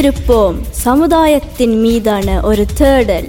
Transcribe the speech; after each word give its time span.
வைத்திருப்போம் 0.00 0.58
சமுதாயத்தின் 0.84 1.74
மீதான 1.80 2.34
ஒரு 2.50 2.62
தேடல். 2.78 3.26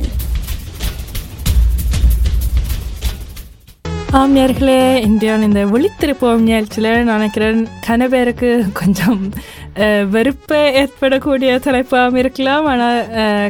ஆம் 4.20 4.36
நேர்களே 4.38 4.78
இந்தியாவின் 5.08 5.46
இந்த 5.48 5.64
விழித்திருப்போம் 5.74 6.46
நிகழ்ச்சியில் 6.46 7.10
நினைக்கிறேன் 7.10 7.60
கன 7.88 8.08
பேருக்கு 8.14 8.52
கொஞ்சம் 8.80 9.20
வெறுப்பை 10.16 10.62
ஏற்படக்கூடிய 10.84 11.58
தலைப்பாகவும் 11.68 12.22
இருக்கலாம். 12.24 12.68
ஆனால் 12.74 13.02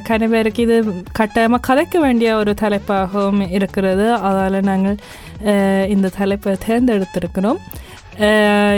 கன 0.09 0.31
பேருக்கு 0.33 0.65
இது 0.67 0.79
கட்டாயமாக 1.21 1.65
கலைக்க 1.69 1.99
வேண்டிய 2.05 2.31
ஒரு 2.41 2.55
தலைப்பாகவும் 2.63 3.43
இருக்கிறது. 3.59 4.07
அதால் 4.29 4.59
நாங்கள் 4.71 4.99
இந்த 5.95 6.13
தலைப்பை 6.19 6.55
தேர்ந்தெடுத்திருக்கிறோம். 6.67 7.61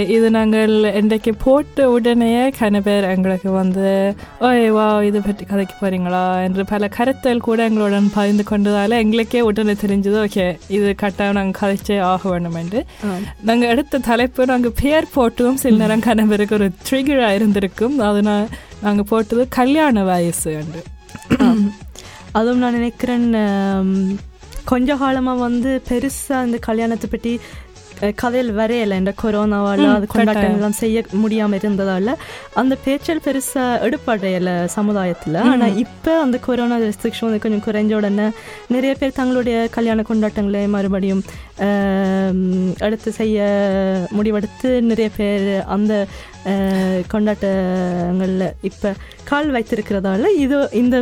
இது 0.07 0.27
நாங்கள் 0.29 0.73
இன்றைக்கு 0.93 1.31
போட்ட 1.35 1.85
உடனே 1.89 2.29
கன 2.59 2.81
பேர் 2.81 3.05
எங்களுக்கு 3.05 3.51
வந்து 3.51 3.87
ஓய் 4.39 4.69
வா 4.69 4.85
இதை 5.03 5.19
பற்றி 5.21 5.43
கதைக்க 5.45 5.73
போகிறீங்களா 5.75 6.21
என்று 6.43 6.63
பல 6.65 6.87
கருத்தல் 6.97 7.41
கூட 7.41 7.59
எங்களுடன் 7.63 8.09
பகிர்ந்து 8.13 8.43
கொண்டதால் 8.51 8.95
எங்களுக்கே 8.99 9.41
உடனே 9.41 9.75
தெரிஞ்சது 9.81 10.17
ஓகே 10.23 10.45
இது 10.69 10.89
கட்டாயம் 10.95 11.35
நாங்கள் 11.35 11.59
கதைச்சே 11.61 11.97
ஆக 12.03 12.29
வேண்டும் 12.29 12.59
என்று 12.61 12.81
நாங்கள் 13.43 13.69
எடுத்த 13.69 14.01
தலைப்பு 14.01 14.45
நாங்கள் 14.45 14.77
பேர் 14.81 15.11
போட்டும் 15.15 15.55
சில 15.55 15.75
நேரம் 15.77 16.05
கன 16.05 16.27
பேருக்கு 16.27 16.55
ஒரு 16.55 16.69
ட்ரிகராக 16.89 17.33
இருந்திருக்கும் 17.33 17.97
அதனால் 18.01 18.45
நாங்கள் 18.81 19.09
போட்டது 19.09 19.45
கல்யாண 19.49 20.03
வயசு 20.03 20.51
என்று 20.53 20.83
அதுவும் 22.31 22.57
நான் 22.57 22.73
நினைக்கிறேன் 22.73 23.27
கொஞ்ச 24.65 24.95
காலமாக 24.95 25.39
வந்து 25.39 25.71
பெருசாக 25.89 26.45
இந்த 26.45 26.57
கல்யாணத்தை 26.61 27.07
பற்றி 27.09 27.31
கதையில் 28.11 28.51
வரையலை 28.53 28.95
இந்த 28.97 29.13
கொரோனாவால் 29.21 29.83
அது 29.87 30.07
கொண்டாட்டங்கள்லாம் 30.07 30.77
செய்ய 30.77 31.03
முடியாமல் 31.13 31.59
இருந்ததால் 31.59 32.11
அந்த 32.53 32.73
பேச்சல் 32.85 33.23
பெருசாக 33.25 33.79
எடுப்படையலை 33.83 34.55
சமுதாயத்தில் 34.75 35.39
ஆனால் 35.43 35.77
இப்போ 35.77 36.13
அந்த 36.21 36.39
கொரோனா 36.39 36.77
ரெஸ்ட்ரிக்ஷன் 36.77 37.27
வந்து 37.27 37.43
கொஞ்சம் 37.45 37.65
குறைஞ்ச 37.65 37.93
உடனே 37.93 38.27
நிறைய 38.67 38.93
பேர் 38.95 39.15
தங்களுடைய 39.15 39.57
கல்யாண 39.69 40.01
கொண்டாட்டங்களை 40.01 40.63
மறுபடியும் 40.67 41.23
எடுத்து 42.79 43.09
செய்ய 43.11 43.39
முடிவெடுத்து 44.11 44.69
நிறைய 44.81 45.09
பேர் 45.17 45.49
அந்த 45.67 45.93
கொண்டாட்டங்களில் 47.13 48.47
இப்போ 48.61 48.89
கால் 49.23 49.49
வைத்திருக்கிறதால 49.51 50.29
இது 50.37 50.57
இந்த 50.73 50.95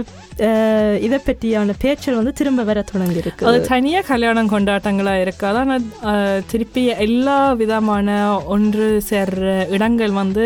இதை 1.01 1.17
பற்றியான 1.19 1.75
பேச்சல் 1.81 2.15
வந்து 2.15 2.33
திரும்ப 2.33 2.63
வர 2.63 2.83
தொடங்கியிருக்கு. 2.91 3.43
அது 3.45 3.57
தனியாக 3.67 4.07
கல்யாணம் 4.07 4.49
கொண்டாட்டங்களாக 4.49 5.21
இருக்காது 5.21 5.57
ஆனால் 5.57 5.87
திருப்பி 6.47 6.83
எல்லா 6.99 7.39
விதமான 7.55 8.07
ஒன்று 8.47 8.87
சேர்ற 9.09 9.43
இடங்கள் 9.69 10.13
வந்து 10.13 10.45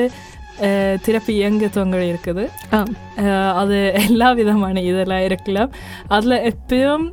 அஹ், 0.62 0.98
திருப்பி 1.02 1.34
இயங்க 1.36 1.68
தொங்க 1.70 1.98
இருக்குது 2.06 2.44
அது 3.56 3.78
எல்லா 4.04 4.32
விதமான 4.34 4.82
இதெல்லாம் 4.82 5.24
இருக்கலாம். 5.24 5.72
அதில் 6.08 6.44
எப்பயும் 6.52 7.06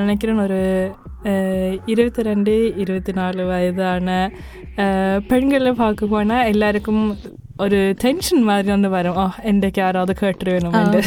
நினைக்கிறேன் 0.00 0.44
ஒரு 0.46 0.60
இருபத்தி 1.92 2.22
ரெண்டு 2.30 2.52
இருபத்தி 2.82 3.12
நாலு 3.20 3.42
வயதான 3.50 4.08
பெண்களை 5.30 5.72
பார்க்க 5.82 6.12
போனால் 6.14 6.48
எல்லாருக்கும் 6.52 7.02
ஒரு 7.64 7.78
டென்ஷன் 8.02 8.44
மாதிரி 8.50 8.68
வந்து 8.74 8.90
வரும். 8.94 9.18
ஆ 9.22 9.24
இன்றைக்கு 9.50 9.80
யாராவது 9.82 10.12
கேட்டு 10.20 10.52
வேணுமெண்டு 10.52 11.00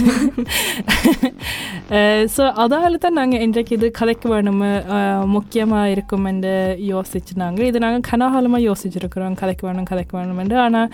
ஸோ 2.35 2.43
அதால் 2.63 3.01
தான் 3.05 3.17
நாங்கள் 3.19 3.43
இன்றைக்கு 3.45 3.73
இது 3.77 3.87
கதைக்க 3.99 4.27
வேணும் 4.33 4.61
முக்கியமாக 5.35 5.91
இருக்கும் 5.93 6.27
என்று 6.31 6.53
யோசிச்சுனாங்க. 6.91 7.59
இது 7.69 7.83
நாங்கள் 7.85 8.07
கனகாலமாக 8.09 8.67
யோசிச்சிருக்கிறோம். 8.69 9.39
கதைக்க 9.41 9.63
வேணும் 9.67 9.89
கதைக்க 9.91 10.13
வேணும் 10.19 10.41
என்று. 10.43 10.57
ஆனால் 10.65 10.89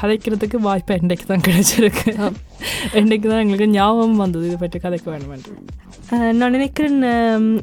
கதைக்கிறதுக்கு 0.00 0.60
வாய்ப்பு 0.68 1.00
இன்றைக்கு 1.02 1.26
தான் 1.32 1.46
கிடைச்சிருக்கு. 1.48 2.08
இன்றைக்கு 2.94 3.28
தான் 3.28 3.38
எங்களுக்கு 3.38 3.68
ஞாபகம் 3.70 4.16
வந்தது. 4.16 4.46
இது 4.46 4.58
பற்றி 4.58 4.78
கதைக்க 4.78 5.06
அஹ், 6.10 6.32
நான் 6.32 6.50
நினைக்கிறேன் 6.50 6.98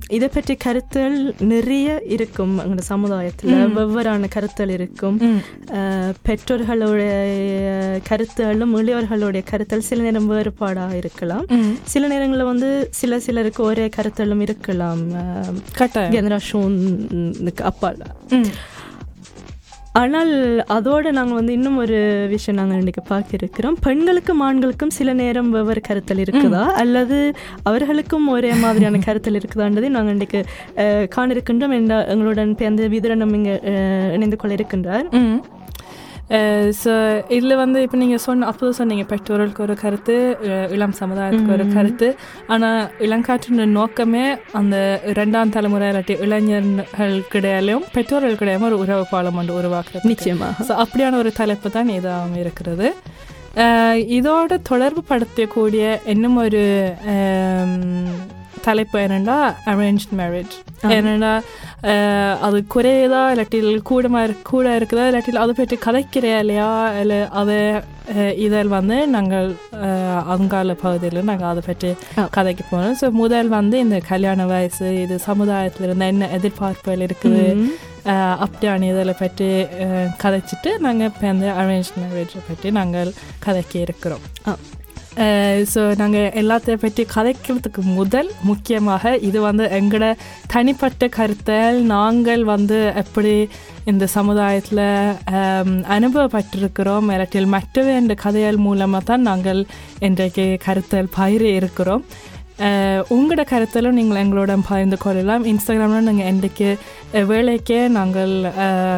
இதை 0.10 0.28
பற்றி 0.28 0.56
கருத்துகள் 0.56 1.18
நிறைய 1.46 2.02
இருக்கும். 2.08 2.60
எங்களோட 2.60 2.80
சமுதாயத்தில் 2.86 3.54
வெவ்வேறான 3.76 4.28
கருத்துகள் 4.28 4.70
இருக்கும். 4.70 5.18
பெற்றோர்களுடைய 6.24 7.14
கருத்துகளும் 8.10 8.76
இளையவர்களுடைய 8.78 9.44
கருத்துகள் 9.44 9.82
சில 9.82 10.02
நேரம் 10.02 10.32
வேறுபாடாக 10.32 10.92
இருக்கலாம். 10.94 11.46
சில 11.86 12.08
நேரங்களில் 12.08 12.44
வந்து 12.44 12.70
சில 12.92 13.20
சிலருக்கு 13.20 13.64
ஒரே 13.64 13.90
கருத்துகளும் 13.98 14.42
இருக்கலாம். 14.42 15.04
ஜெனரேஷனுக்கு 16.12 17.62
அப்பால். 17.64 18.04
ஆனால் 19.96 20.32
அதோட 20.76 21.08
நாங்கள் 21.14 21.38
வந்து 21.38 21.56
இன்னும் 21.56 21.76
ஒரு 21.78 21.98
விஷயம் 22.32 22.58
நாங்கள் 22.60 22.80
இன்றைக்கி 22.80 23.04
பார்க்க 23.08 23.38
இருக்கிறோம் 23.38 23.76
பெண்களுக்கும் 23.84 24.42
ஆண்களுக்கும் 24.42 24.94
சில 24.96 25.14
நேரம் 25.20 25.50
வெவ்வேறு 25.52 25.82
கருத்தல் 25.84 26.22
இருக்குதா? 26.24 26.64
அல்லது 26.82 27.18
அவர்களுக்கும் 27.70 28.28
ஒரே 28.34 28.52
மாதிரியான 28.62 29.02
கருத்தல் 29.08 29.40
இருக்குதான்றதை 29.40 29.90
நாங்கள் 29.94 30.16
இன்றைக்கு 30.16 30.40
அஹ், 30.84 31.06
காண 31.14 31.28
இருக்கின்றோம் 31.36 31.76
என்ற 31.78 31.94
எங்களுடன் 32.14 32.54
பேர்ந்த 32.60 32.90
விதுரனம் 32.94 33.36
இங்கே 33.36 33.56
இணைந்து 34.16 34.38
கொள்ள 34.38 34.56
இருக்கின்றார். 34.58 35.06
ஸோ 36.82 36.94
இதில் 37.36 37.60
வந்து 37.62 37.80
இப்போ 37.86 37.98
நீங்கள் 38.02 38.22
சொன்ன 38.26 38.48
அப்போ 38.52 38.72
சொன்னீங்க 38.78 39.04
பெற்றோர்களுக்கு 39.12 39.64
ஒரு 39.66 39.76
கருத்து 39.84 40.16
இளம் 40.76 40.96
சமுதாயத்துக்கு 41.02 41.56
ஒரு 41.58 41.66
கருத்து. 41.76 42.08
ஆனால் 42.54 42.80
இளங்காற்றின் 43.08 43.76
நோக்கமே 43.80 44.26
அந்த 44.60 44.76
ரெண்டாம் 45.20 45.54
தலைமுறை 45.56 45.90
இல்லாட்டி 45.92 46.16
இளைஞர்களுக்கிடையிலும் 46.28 47.86
பெற்றோர்களுக்கிடையும் 47.98 48.68
ஒரு 48.70 48.80
உறவு 48.86 49.06
பாலம் 49.14 49.40
ஒன்று 49.42 49.60
உருவாக்குறது 49.60 50.12
நிச்சயமாக. 50.14 50.66
ஸோ 50.70 50.76
அப்படியான 50.86 51.20
ஒரு 51.24 51.34
தலைப்பு 51.42 51.70
தான் 51.78 51.96
இதாகவும் 52.00 52.40
இருக்கிறது. 52.44 52.90
இதோட 54.18 54.54
தொடர்பு 54.70 55.02
படுத்தக்கூடிய 55.10 55.84
இன்னும் 56.14 56.38
ஒரு 56.46 56.64
தலைப்பு 58.68 58.98
என்னென்னா 59.06 59.38
அரேஞ்ச் 59.72 60.06
மேரேஜ் 60.20 60.56
என்னென்னா 60.98 61.32
அது 62.46 62.58
குறையுதா 62.76 63.22
இல்லாட்டில் 63.34 63.72
கூடமா 63.90 64.20
இருக்கு 64.26 64.46
கூட 64.52 64.68
இருக்குதா 64.80 65.06
இல்லாட்டில் 65.10 65.42
அதை 65.44 65.54
பற்றி 65.58 65.78
கதைக்கிறையா 65.86 66.38
இல்லையா? 66.44 66.70
இல்லை 67.02 67.20
அதை 67.42 67.58
இதில் 68.46 68.74
வந்து 68.76 68.98
நாங்கள் 69.16 69.50
அங்கால 70.36 70.74
பகுதியில் 70.84 71.28
நாங்கள் 71.30 71.50
அதை 71.52 71.64
பற்றி. 71.68 71.92
கதைக்கு 72.38 72.64
போனோம். 72.72 72.98
ஸோ 73.02 73.10
முதல் 73.24 73.50
வந்து 73.58 73.80
இந்த 73.86 74.00
கல்யாண 74.12 74.46
வயசு 74.54 74.88
இது 75.06 75.18
சமுதாயத்தில் 75.30 75.88
இருந்த 75.88 76.12
என்ன 76.14 76.30
எதிர்பார்ப்புகள் 76.38 77.06
இருக்குது 77.08 77.46
அப்படியான 78.46 78.88
இதில் 78.94 79.20
பற்றி 79.24 79.50
கதைச்சிட்டு 80.24 80.72
நாங்கள் 80.86 81.10
இப்போ 81.12 81.28
அந்த 81.34 81.50
அரேஞ்ச் 81.62 81.92
மேரேஜை 82.02 82.42
பற்றி 82.50 82.72
நாங்கள் 82.80 83.12
கதைக்க 83.46 83.76
இருக்கிறோம். 83.86 84.26
ஸோ 85.74 85.82
நாங்கள் 85.96 86.32
எல்லாத்தையும் 86.42 86.84
பற்றி 86.84 87.04
கதைக்கிறதுக்கு 87.16 87.82
முதல் 88.00 88.30
முக்கியமாக 88.42 89.18
இது 89.18 89.40
வந்து 89.42 89.66
எங்களோட 89.80 90.08
தனிப்பட்ட 90.54 91.08
கருத்தல் 91.18 91.78
நாங்கள் 91.92 92.44
வந்து 92.44 92.80
எப்படி 93.02 93.34
இந்த 93.92 94.06
சமுதாயத்தில் 94.18 94.86
அனுபவப்பட்டிருக்கிறோம் 95.98 97.12
இல்லாட்டில் 97.14 97.54
மற்றவே 97.56 97.94
என்ற 98.02 98.14
கதைகள் 98.26 98.64
மூலமாக 98.68 99.04
தான் 99.12 99.28
நாங்கள் 99.30 99.62
இன்றைக்கு 100.00 100.46
கருத்தல் 100.66 101.14
பயிர 101.20 101.44
இருக்கிறோம். 101.60 102.06
உங்களோட 103.16 103.44
கருத்தலும் 103.52 103.98
நீங்கள் 104.00 104.22
எங்களோட 104.24 104.52
பகிர்ந்து 104.70 104.98
கொள்ளலாம். 104.98 105.46
இன்ஸ்டாகிராமில் 105.52 106.10
நாங்கள் 106.10 106.32
இன்றைக்கு 106.34 106.70
வேலைக்கே 107.32 107.80
நாங்கள் 107.96 108.32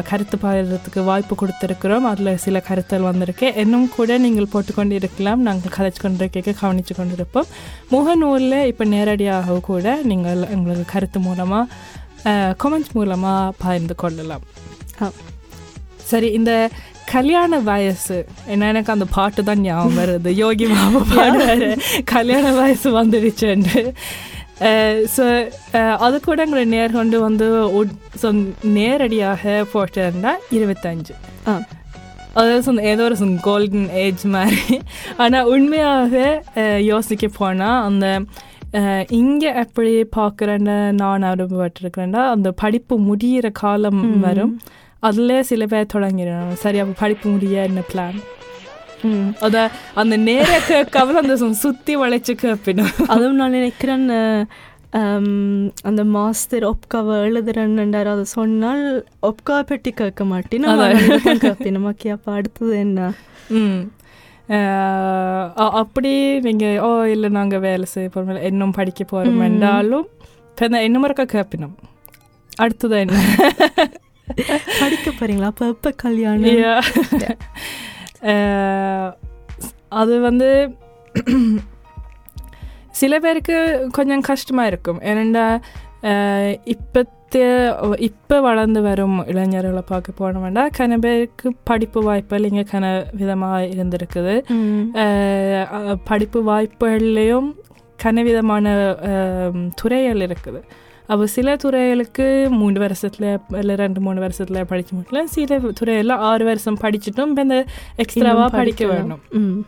கருத்து 0.08 0.36
பகிர்றதுக்கு 0.42 1.00
வாய்ப்பு 1.08 1.34
கொடுத்துருக்குறோம். 1.40 2.06
அதில் 2.10 2.40
சில 2.44 2.62
கருத்தல் 2.68 3.06
வந்திருக்கு. 3.08 3.46
இன்னும் 3.62 3.88
கூட 3.96 4.16
நீங்கள் 4.24 4.48
போட்டுக்கொண்டு 4.52 4.94
இருக்கலாம் 5.00 5.42
நாங்கள் 5.48 5.74
கதைச்சு 5.76 6.00
கொண்டிருக்க 6.04 6.54
கவனித்து 6.62 6.94
கொண்டிருப்போம் 6.94 7.50
முகநூலில் 7.94 8.58
இப்போ 8.70 8.84
நேரடியாக 8.94 9.58
கூட 9.70 9.96
நீங்கள் 10.10 10.48
எங்களுக்கு 10.56 10.86
கருத்து 10.94 11.20
மூலமாக 11.28 12.34
கமெண்ட்ஸ் 12.64 12.94
மூலமாக 12.98 13.54
பகிர்ந்து 13.64 13.96
கொள்ளலாம். 14.02 14.46
சரி 16.10 16.30
இந்த 16.38 16.52
கல்யாண 17.14 17.58
வயசு 17.70 18.16
என்ன 18.52 18.68
எனக்கு 18.72 18.94
அந்த 18.94 19.06
பாட்டு 19.16 19.40
தான் 19.48 19.62
ஞாபகம் 19.66 19.98
வருது. 20.00 20.30
யோகி 20.44 20.66
மாமா 20.72 21.02
பாடுவாரு. 21.16 21.68
கல்யாண 22.14 22.46
வயசு 22.60 22.88
வந்துடுச்சுன்னு 23.00 23.82
ஸோ 25.16 25.24
அது 25.98 26.20
கூட 26.20 26.42
எங்களை 26.42 26.64
நேர்கொண்டு 26.70 27.16
வந்து 27.18 27.46
so 28.16 28.28
நேரடியாக 28.72 29.42
போட்டிருந்தா 29.72 30.32
இருபத்தஞ்சு. 30.50 31.14
அதாவது 32.34 32.82
ஏதோ 32.82 33.02
ஒரு 33.04 33.16
கோல்டன் 33.42 33.88
ஏஜ் 33.96 34.24
மாதிரி. 34.26 34.62
ஆனால் 35.16 35.44
உண்மையாக 35.46 36.14
அஹ், 36.54 36.82
யோசிக்க 36.84 37.26
போனால் 37.38 37.82
அந்த 37.82 38.06
இங்கே 39.10 39.54
எப்படி 39.54 40.02
பார்க்குறேன்னு 40.16 40.92
நான் 40.92 41.22
அனுபவப்பட்டிருக்கிறேன்னா 41.22 42.28
அந்த 42.28 42.50
படிப்பு 42.52 42.98
முடியிற 43.00 43.52
காலம் 43.52 44.20
வரும். 44.20 44.54
அதில் 45.00 45.42
சில 45.42 45.66
பேர் 45.66 45.92
தொடங்கிடணும் 45.94 46.52
சரி 46.54 46.78
அப்போ 46.78 46.94
படிப்பு 46.98 47.28
முடிய 47.28 47.62
என்ன 47.62 47.80
பிளான். 47.92 48.18
அத 49.40 49.56
அந்த 49.94 50.16
நேர 50.16 50.60
கேட்காமல் 50.68 51.16
அந்த 51.16 51.36
சுத்தி 51.54 51.96
வளைச்சு 51.96 52.32
கேட்பினும் 52.36 52.92
அதுவும் 53.06 53.34
நான் 53.34 53.50
நினைக்கிறேன் 53.50 54.06
அந்த 55.82 56.04
மாஸ்டர் 56.04 56.64
ஒப்காவை 56.64 57.14
எழுதுறேன்னு 57.26 58.06
அதை 58.06 58.24
சொன்னால் 58.24 58.84
ஒப்கா 59.22 59.60
பெட்டி 59.62 59.90
கேட்க 59.90 60.24
மாட்டேன் 60.24 60.64
அதான். 60.64 60.96
கேட்பேன் 61.40 61.86
ஓகே 61.86 62.08
அப்போ 62.08 62.32
அடுத்தது 62.32 62.78
என்ன 62.78 63.12
அப்படி 65.76 66.12
நீங்கள் 66.40 66.78
ஓ 66.78 67.02
இல்லை 67.04 67.28
நாங்கள் 67.28 67.58
வேலை 67.58 67.84
செய்ய 67.84 68.08
போகிறோம் 68.08 68.42
இன்னும் 68.42 68.70
படிக்க 68.70 69.04
போகிறோம். 69.04 69.40
என்றாலும் 69.40 70.06
இன்னும் 70.80 71.04
இருக்க 71.04 71.24
கேட்பினோம் 71.24 71.76
அடுத்தது 72.56 72.98
என்ன 72.98 73.16
படிக்க 74.80 75.10
போறீங்களா 75.10 75.42
அப்போ 75.42 75.66
எப்போ 75.66 75.90
கல்யாணம் 75.96 76.48
அது 80.00 80.14
வந்து 80.28 80.48
சில 83.00 83.18
பேருக்கு 83.24 83.56
கொஞ்சம் 83.96 84.24
கஷ்டமாக 84.30 84.70
இருக்கும். 84.72 85.00
ஏனெண்டா 85.10 85.44
இப்பத்த 86.74 87.14
இப்போ 88.08 88.36
வளர்ந்து 88.46 88.80
வரும் 88.86 89.16
இளைஞர்களை 89.32 89.82
பார்க்க 89.90 90.18
போன 90.20 90.40
வேண்டாம் 90.44 90.74
கன 90.78 90.98
பேருக்கு 91.04 91.48
படிப்பு 91.70 92.00
வாய்ப்புகள் 92.08 92.48
இங்கே 92.50 92.64
கன 92.72 92.84
விதமாக 93.20 93.68
இருந்திருக்குது. 93.74 94.34
படிப்பு 96.10 96.40
வாய்ப்புகள்லேயும் 96.50 97.48
கனவிதமான 98.04 98.74
துறைகள் 99.80 100.24
இருக்குது. 100.26 100.60
அப்போ 101.06 101.26
சில 101.26 101.56
துறைகளுக்கு 101.56 102.26
மூணு 102.50 102.80
வருஷத்துல 102.80 103.26
இல்லை 103.52 103.74
ரெண்டு 103.76 104.00
மூணு 104.00 104.20
வருஷத்துல 104.20 104.64
படிக்க 104.64 104.96
முடியல 104.96 105.22
சில 105.28 105.58
துறையில் 105.74 106.14
ஆறு 106.24 106.44
வருஷம் 106.44 106.78
படிச்சுட்டும் 106.80 107.30
இப்போ 107.30 107.42
இந்த 107.42 107.58
எக்ஸ்ட்ராவாக 107.98 108.34
இன்னும் 108.38 108.50
படிக்க 108.52 108.84
படிக்கலாம். 108.84 109.20
வேணும் 109.32 109.42
ம். 109.42 109.60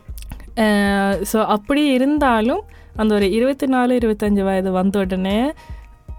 ஸோ 1.31 1.45
அப்படி 1.47 1.85
இருந்தாலும் 1.89 2.61
அந்த 2.95 3.15
ஒரு 3.15 3.31
இருபத்தி 3.31 3.65
நாலு 3.67 3.97
இருபத்தஞ்சு 3.97 4.43
வயது 4.43 4.71
வந்த 4.71 4.99
உடனே 4.99 5.37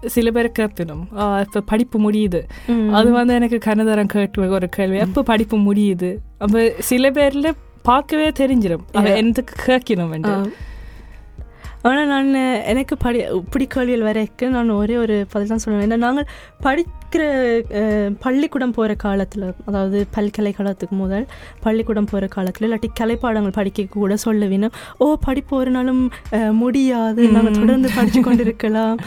சில 0.07 0.31
பேர் 0.31 0.51
கேட்பினும் 0.51 1.03
இப்போ 1.41 1.61
படிப்பு 1.65 1.97
முடியுது. 2.01 2.39
அது 2.91 3.11
வந்து 3.11 3.33
எனக்கு 3.33 3.57
கனதரம் 3.65 4.05
கேட்டு 4.05 4.49
ஒரு 4.49 4.69
கேள்வி 4.69 4.97
எப்போ 4.97 5.23
படிப்பு 5.23 5.57
முடியுது 5.59 6.09
அப்போ 6.37 6.61
சில 6.81 7.11
பேர்ல 7.11 7.49
பார்க்கவே 7.83 8.29
தெரிஞ்சிடும் 8.39 8.85
அவன். 8.93 9.15
எனக்கு 9.15 9.43
கேட்கணும் 9.67 10.11
ஆ. 10.29 10.35
ஆனா 11.81 12.01
நான் 12.11 12.33
எனக்கு 12.71 12.95
படி 12.97 13.19
இப்படி 13.41 13.65
கேள்விகள் 13.73 14.07
வரைக்கும் 14.07 14.55
நான் 14.55 14.69
ஒரே 14.69 14.95
ஒரு 14.97 15.15
பதில் 15.31 15.51
தான் 15.51 15.61
சொல்லுவேன். 15.63 15.85
ஏன்னா 15.87 15.97
நாங்கள் 16.05 16.27
படிக்கிற 16.65 17.21
பள்ளிக்கூடம் 18.25 18.75
போகிற 18.77 18.93
காலத்தில் 19.05 19.45
அதாவது 19.65 19.99
பல்கலைக்கழகத்துக்கு 20.15 20.95
முதல் 21.03 21.25
பள்ளிக்கூடம் 21.65 22.09
போகிற 22.11 22.27
காலத்தில் 22.35 22.65
இல்லாட்டி 22.67 22.89
கலைப்பாடங்கள் 22.99 23.55
படிக்க 23.59 23.85
கூட 23.97 24.17
சொல்லுவினோம் 24.25 24.75
ஓ 24.97 25.07
படிப்பு 25.27 25.53
ஒரு 25.57 25.71
நாளும் 25.77 26.03
முடியாது. 26.61 27.23
நாங்கள் 27.37 27.57
தொடர்ந்து 27.59 27.89
படித்து 27.95 28.21
கொண்டு 28.21 28.45
இருக்கலாம் 28.47 28.97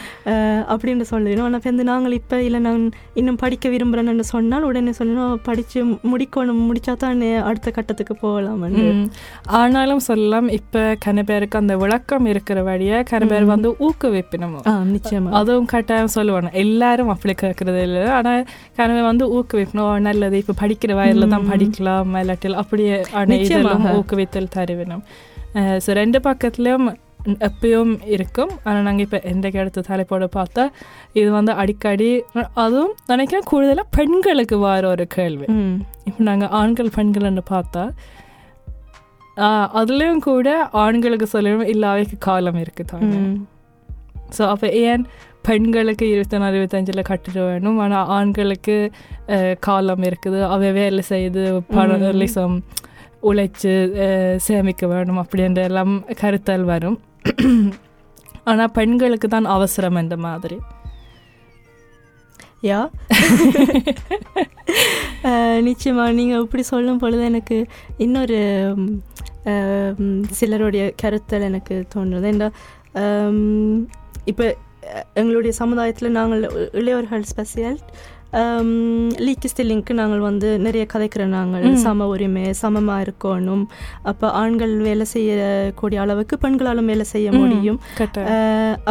அப்படின்னு 0.73 1.05
சொல்லுவினோம் 1.13 1.47
ஆனால் 1.49 1.65
வந்து 1.69 1.87
நாங்கள் 1.91 2.17
இப்போ 2.19 2.39
இல்லை 2.47 2.61
நான் 2.67 2.83
இன்னும் 3.13 3.41
படிக்க 3.45 3.69
விரும்புகிறேன்னு 3.69 4.27
சொன்னால் 4.33 4.67
உடனே 4.69 4.93
சொல்லணும் 4.99 5.39
படித்து 5.43 5.83
முடிக்கணும் 6.11 6.61
முடிச்சா 6.67 6.95
தான் 7.05 7.23
அடுத்த 7.49 7.71
கட்டத்துக்கு 7.71 8.15
போகலாம். 8.15 8.63
ஆனாலும் 9.61 10.05
சொல்லலாம் 10.09 10.47
இப்ப 10.59 10.85
கன 11.05 11.23
பேருக்கு 11.23 11.61
அந்த 11.63 11.73
விளக்கம் 11.77 12.25
இருக்கிற 12.25 12.63
வழியா 12.65 12.97
கன 13.05 13.27
பேர் 13.29 13.45
வந்து 13.49 13.69
ஊக்குவிப்பினமோ 13.85 14.59
நிச்சயமா 14.91 15.31
அதுவும் 15.39 15.69
கட்டாயம் 15.71 16.13
சொல்லுவாங்க 16.15 16.49
எல்லாரும் 16.61 17.11
அப்படி 17.13 17.33
கேட்கறது 17.41 17.81
இல்லை 17.87 18.03
ஆனா 18.15 18.33
கனவை 18.77 19.03
வந்து 19.07 19.27
ஊக்குவிக்கணும் 19.35 19.73
நல்லது 20.07 20.37
இப்ப 20.43 20.57
படிக்கிற 20.61 20.93
வயதில் 20.99 21.25
தான். 21.27 21.47
படிக்கலாம் 21.51 22.15
இல்லாட்டில் 22.17 22.59
அப்படியே 22.61 22.95
இதெல்லாம். 23.47 23.97
ஊக்குவித்தல் 23.97 24.53
தருவினோம் 24.55 25.03
ஸோ 25.83 25.91
ரெண்டு 25.95 26.19
பக்கத்துலயும் 26.25 26.87
எப்பயும் 27.41 27.93
இருக்கும் 28.15 28.51
ஆனா 28.63 28.79
நாங்க 28.81 29.01
இப்ப 29.01 29.19
எந்த 29.29 29.47
இடத்து 29.53 29.81
தலைப்போட 29.87 30.25
பார்த்தா 30.33 30.63
இது 31.13 31.29
வந்து 31.31 31.53
அடிக்கடி 31.61 32.09
அதுவும் 32.57 32.93
நினைக்கிறேன் 33.07 33.47
கூடுதலா 33.49 33.85
பெண்களுக்கு 33.95 34.57
வர 34.63 34.83
ஒரு 34.89 35.05
கேள்வி 35.15 35.47
இப்போ 36.05 36.21
நாங்கள் 36.27 36.51
ஆண்கள் 36.59 36.91
பெண்கள்னு 36.95 37.43
பார்த்தா 37.49 37.83
ஆஹ் 37.85 38.24
அதுலயும் 39.73 40.19
கூட 40.21 40.49
ஆண்களுக்கு 40.71 41.27
சொல்லணும் 41.33 41.65
இல்லை 41.65 41.89
அவைக்கு 41.89 42.17
காலம் 42.19 42.61
இருக்குதாங்க 42.63 43.15
ம். 43.19 43.37
ஸோ 44.37 44.47
அப்போ 44.47 44.67
ஏன் 44.83 45.03
பெண்களுக்கு 45.41 46.09
இருபத்தி 46.09 46.37
நாலு 46.37 46.55
இருபத்தஞ்சில் 46.55 47.01
கட்டிட 47.01 47.39
வேணும் 47.43 47.77
ஆனால் 47.77 48.07
ஆண்களுக்கு 48.07 48.77
காலம் 49.59 50.01
இருக்குது 50.01 50.43
அவை 50.45 50.71
வேலை 50.71 51.01
செய்து 51.01 51.41
பணம் 51.67 52.61
உழைச்சு 53.21 53.73
சேமிக்க 54.37 54.87
வேணும் 54.87 55.21
அப்படின்ற 55.23 55.63
எல்லாம் 55.63 56.05
கருத்தல் 56.21 56.63
வரும் 56.63 56.97
ஆனால் 58.43 58.71
பெண்களுக்கு 58.71 59.27
தான் 59.27 59.45
அவசரம் 59.45 59.95
என்ற 59.95 60.15
மாதிரி 60.17 60.57
யா 62.65 62.79
அஹ், 65.23 65.59
நிச்சயமா 65.67 66.13
நீங்கள் 66.13 66.41
இப்படி 66.41 66.63
சொல்லும் 66.63 66.99
பொழுது 66.99 67.23
எனக்கு 67.23 67.57
இன்னொரு 67.97 68.39
ம், 69.99 70.21
சிலருடைய 70.31 70.93
கருத்தல் 71.01 71.41
எனக்கு 71.41 71.85
தோன்றுது. 71.95 72.27
ஏன்னா 72.31 72.47
இப்போ 74.25 74.45
எங்களுடைய 75.15 75.53
சமுதாயத்தில் 75.53 76.11
நாங்கள் 76.11 76.41
இ- 76.55 76.69
இளையோர்கள் 76.73 77.23
ஸ்பெஷல் 77.25 77.77
லீக்கி 79.25 79.47
ஸ்டில்லிங்க்கு 79.51 79.93
நாங்கள் 79.99 80.23
வந்து 80.27 80.47
நிறைய 80.65 80.83
கதைக்கிற 80.93 81.23
நாங்கள். 81.35 81.65
சம 81.85 82.07
உரிமை 82.13 82.43
சமமாக 82.63 83.03
இருக்கணும் 83.05 83.63
அப்போ 84.11 84.25
ஆண்கள் 84.41 84.73
வேலை 84.87 85.05
செய்யக்கூடிய 85.13 85.99
அளவுக்கு 86.05 86.37
பெண்களாலும் 86.43 86.89
வேலை 86.91 87.05
செய்ய. 87.13 87.29
முடியும் 87.41 87.79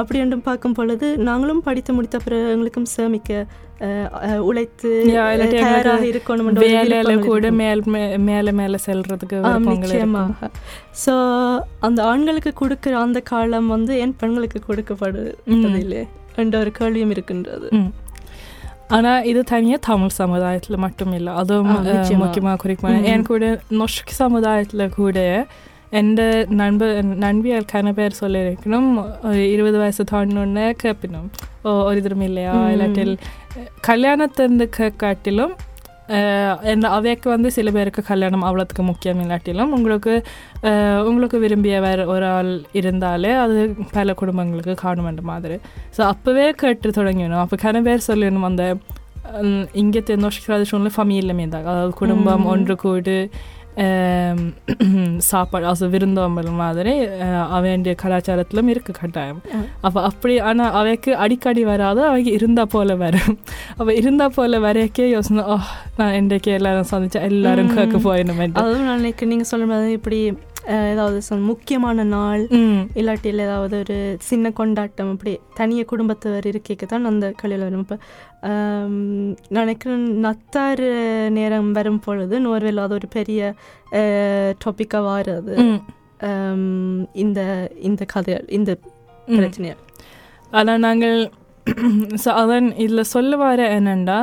அப்படி 0.01 0.19
என்று 0.25 0.39
பார்க்கும் 0.49 0.77
பொழுது 0.79 1.09
நாங்களும் 1.29 1.67
படித்து 1.69 1.93
முடித்த 1.99 2.19
பிறகு 2.27 2.51
எங்களுக்கும் 2.55 2.91
சேமிக்க 2.97 3.47
உழைத்து 4.49 4.91
தயாராக 5.55 6.05
இருக்கணும் 6.11 6.51
வேலையில 6.65 7.15
கூட. 7.29 7.51
மேல் 7.61 7.83
மேல 8.29 8.53
மேல 8.61 8.79
செல்றதுக்கு. 8.87 9.39
நிச்சயமாக 9.73 10.51
ஸோ 11.05 11.15
அந்த 11.89 12.01
ஆண்களுக்கு 12.13 12.53
கொடுக்கிற 12.63 12.95
அந்த 13.07 13.21
காலம் 13.33 13.69
வந்து 13.75 13.95
ஏன் 14.05 14.15
பெண்களுக்கு 14.23 14.61
கொடுக்கப்படுவதில்லை 14.69 16.03
என்ற 16.43 16.55
ஒரு 16.63 16.73
கேள்வியும் 16.79 17.15
இருக்கின்றது. 17.17 17.69
ஆனா 18.91 19.21
இது 19.23 19.43
தனியா 19.45 19.79
தமிழ் 19.83 20.17
சமுதாயத்துல 20.19 20.77
மட்டும் 20.79 21.13
இல்ல 21.13 21.31
அதுவும் 21.35 21.71
ஆ, 21.75 21.83
நிச்சயமா. 21.89 22.19
முக்கியமாக 22.19 22.57
குறிப்பாக 22.57 22.97
ம். 22.97 23.05
என் 23.05 23.25
கூட 23.25 23.45
நொஷ்க் 23.79 24.13
சமுதாயத்துல 24.19 24.89
கூட 24.95 25.19
கன 27.71 27.93
பேர் 27.95 28.21
சொல்லியிருக்கணும் 28.21 28.89
ஒரு 29.25 29.43
இருபது 29.51 29.79
வயசு 29.79 30.05
தாண்டினோடனே 30.13 30.67
கேட்பினோம் 30.83 31.29
ஓ 31.63 31.73
ஒரு 31.83 31.99
இதுவும் 31.99 32.21
இல்லையா 32.23 32.53
ம். 32.57 32.71
இல்லாட்டில் 32.73 33.13
கல்யாணத்திலிருந்து 33.81 34.67
காட்டிலும் 34.97 35.55
அஹ், 35.55 35.74
என்ன 36.69 36.89
அவைக்கு 36.91 37.29
வந்து 37.31 37.49
சில 37.53 37.71
பேருக்கு 37.71 38.03
கல்யாணம் 38.05 38.45
அவ்வளோத்துக்கு 38.45 38.85
முக்கியம் 38.89 39.21
இல்லாட்டிலும் 39.23 39.73
உங்களுக்கு 39.77 40.15
உங்களுக்கு 41.07 41.39
விரும்பிய 41.41 41.77
வேற 41.81 42.01
ஒரு 42.09 42.27
ஆள் 42.31 42.51
இருந்தாலே 42.79 43.33
அது 43.39 43.57
பல 43.93 44.15
குடும்பங்களுக்கு 44.15 44.75
காணும் 44.83 45.07
என்ற 45.07 45.23
மாதிரி 45.29 45.57
ஸோ 45.97 46.03
அப்போவே 46.11 46.47
கேட்டு 46.57 46.91
தொடங்கணும் 46.99 47.43
அப்போ 47.43 47.59
கன 47.63 47.83
பேர் 47.83 48.07
சொல்லணும் 48.09 48.47
அந்த 48.47 48.67
இங்கே 49.75 50.01
ஃபமியில் 50.95 51.37
மீதாக 51.37 51.71
அதாவது 51.71 51.93
குடும்பம் 51.99 52.43
ம். 52.43 52.49
ஒன்று 52.49 52.75
கூடு 52.79 53.15
ஆம், 53.25 53.64
சாப்பாடு 55.31 55.65
also 55.71 55.87
விருந்தோம்பல் 55.89 56.51
மாதிரி 56.61 56.93
அவனுடைய 57.57 57.95
கலாச்சாரத்திலும் 58.03 58.69
இருக்கு 58.69 58.93
கட்டாயம். 59.01 59.41
அப்போ 59.81 60.03
அப்படி 60.03 60.39
ஆனால் 60.41 60.73
அவைக்கு 60.73 61.17
அடிக்கடி 61.17 61.65
வராது 61.65 62.05
அவைக்கு 62.05 62.33
இருந்தா 62.33 62.65
போல 62.65 62.95
வரும் 62.95 63.35
அப்போ 63.77 63.95
இருந்தா 63.95 64.29
போல 64.29 64.59
வரைக்கே 64.59 65.07
யோசனை 65.11 65.45
ஓ 65.45 65.57
நான் 65.97 66.15
இன்றைக்கு 66.15 66.53
எல்லாரும் 66.53 66.91
சந்திச்சா 66.91 67.23
எல்லாரும். 67.31 67.75
கேட்க 67.77 67.99
போயிடணும் 67.99 68.59
அதுவும் 68.63 68.91
நினைக்கிறேன் 68.95 69.33
நீங்கள் 69.35 69.51
சொல்லும் 69.53 69.69
போது 69.69 69.91
இப்படி 69.93 70.21
ஏதாவது 70.91 71.19
சொல் 71.27 71.49
முக்கியமான 71.51 72.05
நாள் 72.15 72.43
இல்லாட்டியில் 73.01 73.45
ஏதாவது 73.47 73.75
ஒரு 73.79 73.97
சின்ன 74.29 74.51
கொண்டாட்டம் 74.51 75.11
அப்படி 75.15 75.33
தனிய 75.59 75.83
குடும்பத்தவர் 75.93 76.47
இருக்கைக்கு 76.51 76.87
தான் 76.87 77.09
அந்த 77.11 77.27
கல்வியில் 77.41 77.67
வரும். 77.67 77.85
இப்போ 77.87 77.97
நான் 79.53 79.67
நினைக்கிறேன் 79.67 80.07
நத்தாறு 80.27 80.89
நேரம் 81.39 81.71
வரும் 81.73 82.01
பொழுது 82.07 82.39
நோர்வேல 82.47 82.85
அது 82.87 82.97
ஒரு 83.01 83.11
பெரிய 83.19 83.41
டாப்பிக்காக 84.65 85.05
வாருது. 85.11 85.55
இந்த 87.25 87.41
இந்த 87.89 88.03
கதைகள் 88.15 88.49
இந்த 88.59 88.73
பிரச்சனையை. 89.37 89.77
ஆனால் 90.53 90.85
நாங்கள் 90.89 91.19
அதன் 92.41 92.67
இதில் 92.85 93.11
சொல்ல 93.13 93.37
வர 93.43 93.61
என்னென்னா 93.77 94.19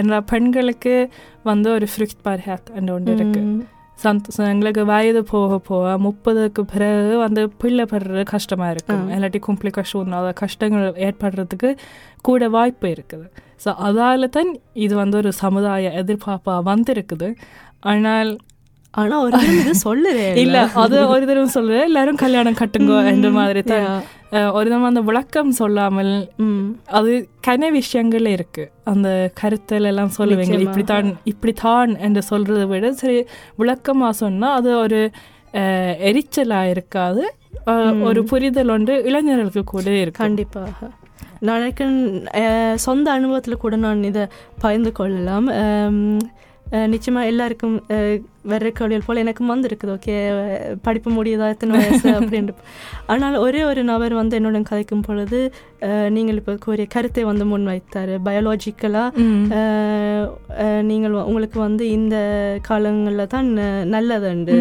என்ற 0.00 0.16
பெண்களுக்கு 0.32 0.94
வந்து 1.42 1.68
ஒரு 1.76 1.86
ஃப்ருக்ட்பார்ஹேட் 1.92 2.68
என்ற 2.78 2.90
ஒன்று 2.96 3.14
இருக்கு. 3.16 3.42
சந்த 4.04 4.44
எங்களுக்கு 4.52 4.82
வயது 4.84 5.20
போக 5.32 5.58
போக 5.68 5.92
முப்பதுக்கு 6.06 6.62
பிறகு 6.72 7.14
வந்து 7.24 7.42
பிள்ளை 7.62 7.84
பெறுறது 7.92 8.22
கஷ்டமாக 8.32 8.72
இருக்கும். 8.74 9.04
இல்லாட்டி 9.14 9.40
காம்ப்ளிகேஷன் 9.46 10.14
அதாவது 10.18 10.38
கஷ்டங்கள் 10.42 11.00
ஏற்படுறதுக்கு 11.06 11.70
கூட 12.28 12.48
வாய்ப்பு 12.56 12.88
இருக்குது. 12.96 13.26
ஸோ 13.64 13.68
அதால 13.88 14.28
தான் 14.38 14.50
இது 14.86 14.94
வந்து 15.02 15.16
ஒரு 15.22 15.32
சமுதாய 15.42 15.92
எதிர்பார்ப்பாக 16.02 16.60
வந்திருக்குது. 16.70 17.30
ஆனால் 17.92 18.30
ஆனா 19.00 19.14
ஒரு 19.26 19.38
இது 19.60 19.72
சொல்லுறே 19.86 20.26
இல்ல. 20.42 20.58
அது 20.82 20.96
ஒரு 21.14 21.24
தடவை 21.30 21.48
சொல்லுது. 21.56 21.78
எல்லாரும் 21.88 22.20
கல்யாணம் 22.22 22.58
கட்டுங்க 22.60 22.98
என்ற 23.12 23.30
மாதிரி 23.38 23.62
தான். 23.70 23.88
ஒரு 24.56 24.66
தடவை 24.68 24.86
அந்த 24.90 25.02
விளக்கம் 25.08 25.52
சொல்லாமல் 25.60 26.12
அது 26.98 27.12
கன 27.46 27.70
விஷயங்கள் 27.78 28.26
இருக்கு. 28.34 28.64
அந்த 28.92 29.08
கருத்தல் 29.40 29.88
எல்லாம் 29.90 30.14
சொல்லுவீங்க. 30.18 30.58
இப்படித்தான் 30.66 31.08
இப்படித்தான் 31.32 31.92
என்று 32.06 32.22
சொல்றதை 32.30 32.66
விட 32.72 32.92
சரி 33.02 33.18
விளக்கமா 33.62 34.10
சொன்னா 34.22 34.50
அது 34.60 34.70
ஒரு 34.84 35.00
எரிச்சலா 36.08 36.60
இருக்காது. 36.74 37.24
ஒரு 38.08 38.22
புரிதல் 38.30 38.72
ஒன்று 38.76 38.94
இளைஞர்களுக்கு 39.08 39.64
கூட 39.74 39.88
இருக்கு. 40.02 40.22
கண்டிப்பாக. 40.24 40.90
நான் 41.48 41.64
சொந்த 42.86 43.06
அனுபவத்தில் 43.16 43.62
கூட 43.64 43.74
நான் 43.84 44.02
இதை 44.10 44.24
பகிர்ந்து 44.62 44.92
கொள்ளலாம். 44.98 45.48
அம், 46.66 46.76
அஹ், 46.76 46.88
நிச்சயமா 46.92 47.20
எல்லாருக்கும் 47.26 47.74
வர்ற 48.50 48.68
கேள்விகள் 48.70 49.04
போல் 49.04 49.20
எனக்கும் 49.22 49.50
வந்து 49.50 49.68
இருக்குது 49.68 49.92
ஓகே 49.94 50.14
படிப்பு 50.82 51.10
முடியுதா 51.12 51.46
எத்தனை 51.52 51.72
வயசு 51.76 52.08
அப்படின்ட்டு 52.16 52.54
ஆனால் 53.12 53.36
ஒரே 53.38 53.60
ஒரு 53.64 53.82
நபர் 53.88 54.14
வந்து 54.18 54.36
என்னுடன் 54.38 54.68
கதைக்கும் 54.68 55.02
பொழுது 55.02 55.38
நீங்கள் 56.14 56.38
இப்போ 56.40 56.54
கூறிய 56.62 56.86
கருத்தை 56.92 57.22
வந்து 57.24 57.44
முன்வைத்தார். 57.46 58.12
பயாலஜிக்கலாக. 58.26 59.26
நீங்கள் 60.88 61.16
உங்களுக்கு 61.26 61.58
வந்து 61.60 61.84
இந்த 61.96 62.16
காலங்களில் 62.68 63.32
தான் 63.34 63.48
நல்லதுண்டு. 63.92 64.56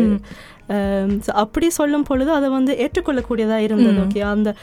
ம். 0.70 0.74
Um, 0.74 1.22
அப்படி 1.34 1.70
சொல்லும் 1.70 2.04
பொழுது 2.04 2.32
அதை 2.32 2.50
வந்து 2.50 2.74
ஏற்றுக்கொள்ளக்கூடியதாக 2.74 3.58
இருந்தது. 3.58 4.00
ஓகே 4.02 4.20
அந்த 4.20 4.56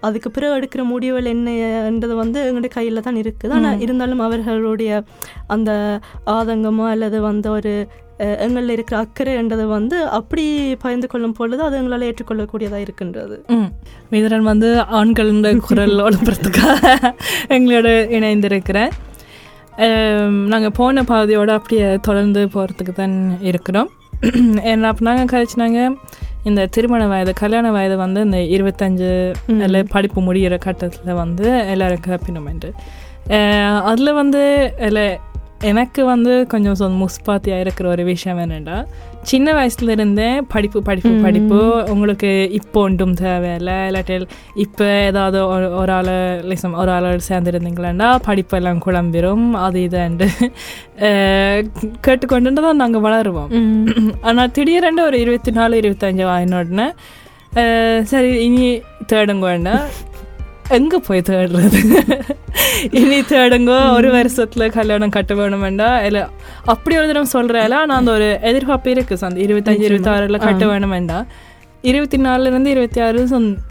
அதுக்கு 0.00 0.30
பிறகு 0.30 0.56
எடுக்கிற 0.60 0.82
முடிவுகள் 0.84 1.24
என்னன்றது 1.24 2.14
வந்து 2.14 2.40
எங்களுடைய 2.40 2.68
கையில் 2.68 3.00
தான் 3.00 3.16
இருக்குது 3.16 3.52
ஆனால். 3.52 3.80
இருந்தாலும் 3.80 4.18
அவர்களுடைய 4.18 5.02
அந்த 5.46 6.00
ஆதங்கமோ 6.26 6.88
அல்லது 6.88 7.20
வந்து 7.20 7.50
ஒரு 7.50 7.86
எங்களில் 8.18 8.68
இருக்கிற 8.68 8.96
அக்கறைன்றது 8.98 9.66
வந்து 9.66 10.06
அப்படி 10.08 10.74
பகிர்ந்து 10.74 11.06
கொள்ளும் 11.06 11.32
பொழுது 11.32 11.62
அது 11.62 11.76
எங்களால் 11.76 12.08
ஏற்றுக்கொள்ளக்கூடியதாக 12.08 12.80
இருக்கின்றது. 12.80 13.38
விதுரன் 14.10 14.42
வந்து 14.42 14.80
ஆண்கள் 14.80 15.60
குரல் 15.60 15.96
ஒழுப்புறதுக்காக 15.98 17.14
எங்களோட 17.48 17.88
இணைந்திருக்கிறேன் 18.18 18.92
நாங்கள் 20.46 20.76
போன 20.76 21.02
பாதையோட 21.02 21.48
அப்படியே 21.48 21.96
தொடர்ந்து 21.96 22.48
போகிறதுக்கு 22.54 22.92
தான் 22.92 23.38
இருக்கிறோம் 23.40 23.90
என்ன 24.62 24.92
நாங்கள் 25.00 25.30
கழிச்சினாங்க 25.32 25.78
இந்த 26.44 26.66
திருமண 26.66 27.06
வயது 27.06 27.32
கல்யாண 27.34 27.70
வயது 27.70 27.96
வந்து 27.96 28.20
இந்த 28.20 28.38
இருபத்தஞ்சு. 28.56 29.10
இல்லை 29.48 29.80
படிப்பு 29.88 30.20
முடிகிற 30.20 30.58
கட்டத்தில் 30.58 31.12
வந்து 31.14 31.46
எல்லாரும் 31.70 32.04
கேப்பினோமெண்டு 32.06 32.68
அதில் 33.82 34.12
வந்து 34.12 34.42
இல்லை 34.80 35.18
எனக்கு 35.70 36.04
வந்து 36.04 36.32
கொஞ்சம் 36.52 36.74
சொந்த 36.74 36.96
முஸ்பாத்தியாக 37.02 37.62
இருக்கிற 37.64 37.86
ஒரு 37.88 38.04
விஷயம் 38.04 38.38
என்னென்னா 38.38 38.76
சின்ன 39.30 39.48
வயசுல 39.58 39.94
இருந்தே 39.96 40.28
படிப்பு 40.52 40.78
படிப்பு. 40.82 41.12
படிப்பு 41.24 41.58
உங்களுக்கு 41.92 42.30
இப்போ 42.58 42.80
ஒன்றும் 42.80 43.14
தேவையில்லை 43.14 43.76
இல்லாட்டி 43.88 44.16
இப்போ 44.64 44.86
ஏதாவது 45.10 45.38
ஒரு 45.80 45.92
ஆள் 45.98 46.12
லிசம் 46.50 46.76
ஒரு 46.82 46.92
ஆளோட 46.96 47.20
சேர்ந்துருந்தீங்களா 47.28 48.10
படிப்பெல்லாம் 48.28 48.82
குழம்பிரும் 48.86 49.46
அது 49.66 49.80
இதுண்டு 49.88 50.28
கேட்டுக்கொண்டு 52.06 52.62
தான் 52.66 52.82
நாங்கள் 52.84 53.04
வளருவோம். 53.08 53.50
ஆனால் 54.20 54.52
திடீரென்று 54.58 55.04
ஒரு 55.04 55.18
இருபத்தி 55.20 55.50
நாலு 55.50 55.80
இருபத்தஞ்சு 55.80 56.26
ஆயினோடனே 56.36 56.88
சரி 58.12 58.30
இனி 58.44 58.66
தேடுங்க 59.12 59.46
வேண்டாம் 59.52 59.84
எங்கே 60.72 60.98
போய் 61.06 61.20
தேடுறது 61.20 61.80
இனி 62.92 63.18
தேடுங்க 63.30 63.72
ஒரு 63.90 64.10
வருஷத்தில் 64.10 64.70
கல்யாணம் 64.70 65.10
கட்ட 65.10 65.34
வேணும் 65.34 65.60
வேண்டாம் 65.60 66.04
இல்லை 66.04 66.22
அப்படி 66.64 66.96
ஒரு 66.96 67.06
தடவை 67.06 67.26
சொல்கிறேன் 67.26 67.64
ஆனால் 67.64 67.96
அந்த 67.96 68.12
ஒரு 68.12 68.28
எதிர்பார்ப்பு 68.42 68.90
இருக்குது 68.90 69.26
அந்த 69.26 69.40
இருபத்தஞ்சு 69.40 69.88
இருபத்தாறுல 69.88 70.38
கட்ட 70.38 70.66
வேணும் 70.66 70.90
வேண்டாம் 70.90 71.26
இருபத்தி 71.82 72.18
நாலுலேருந்து 72.18 72.66
இருபத்தி 72.66 73.00
ஆறு 73.00 73.28
சொந்த 73.28 73.70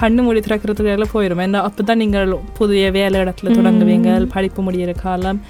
கண்ணு 0.00 0.22
மூடி 0.22 0.40
திறக்கிறதுக்காக 0.40 1.06
போயிடும் 1.12 1.42
ஏன்னா 1.42 1.60
அப்போ 1.60 1.82
தான் 1.82 1.98
நீங்கள் 1.98 2.36
புதிய 2.52 2.90
வேலை 2.90 3.20
இடத்துல 3.20 3.54
தொடங்குவீங்க 3.54 4.26
படிப்பு 4.26 4.62
முடியிற 4.62 4.92
காலம் 5.02 5.40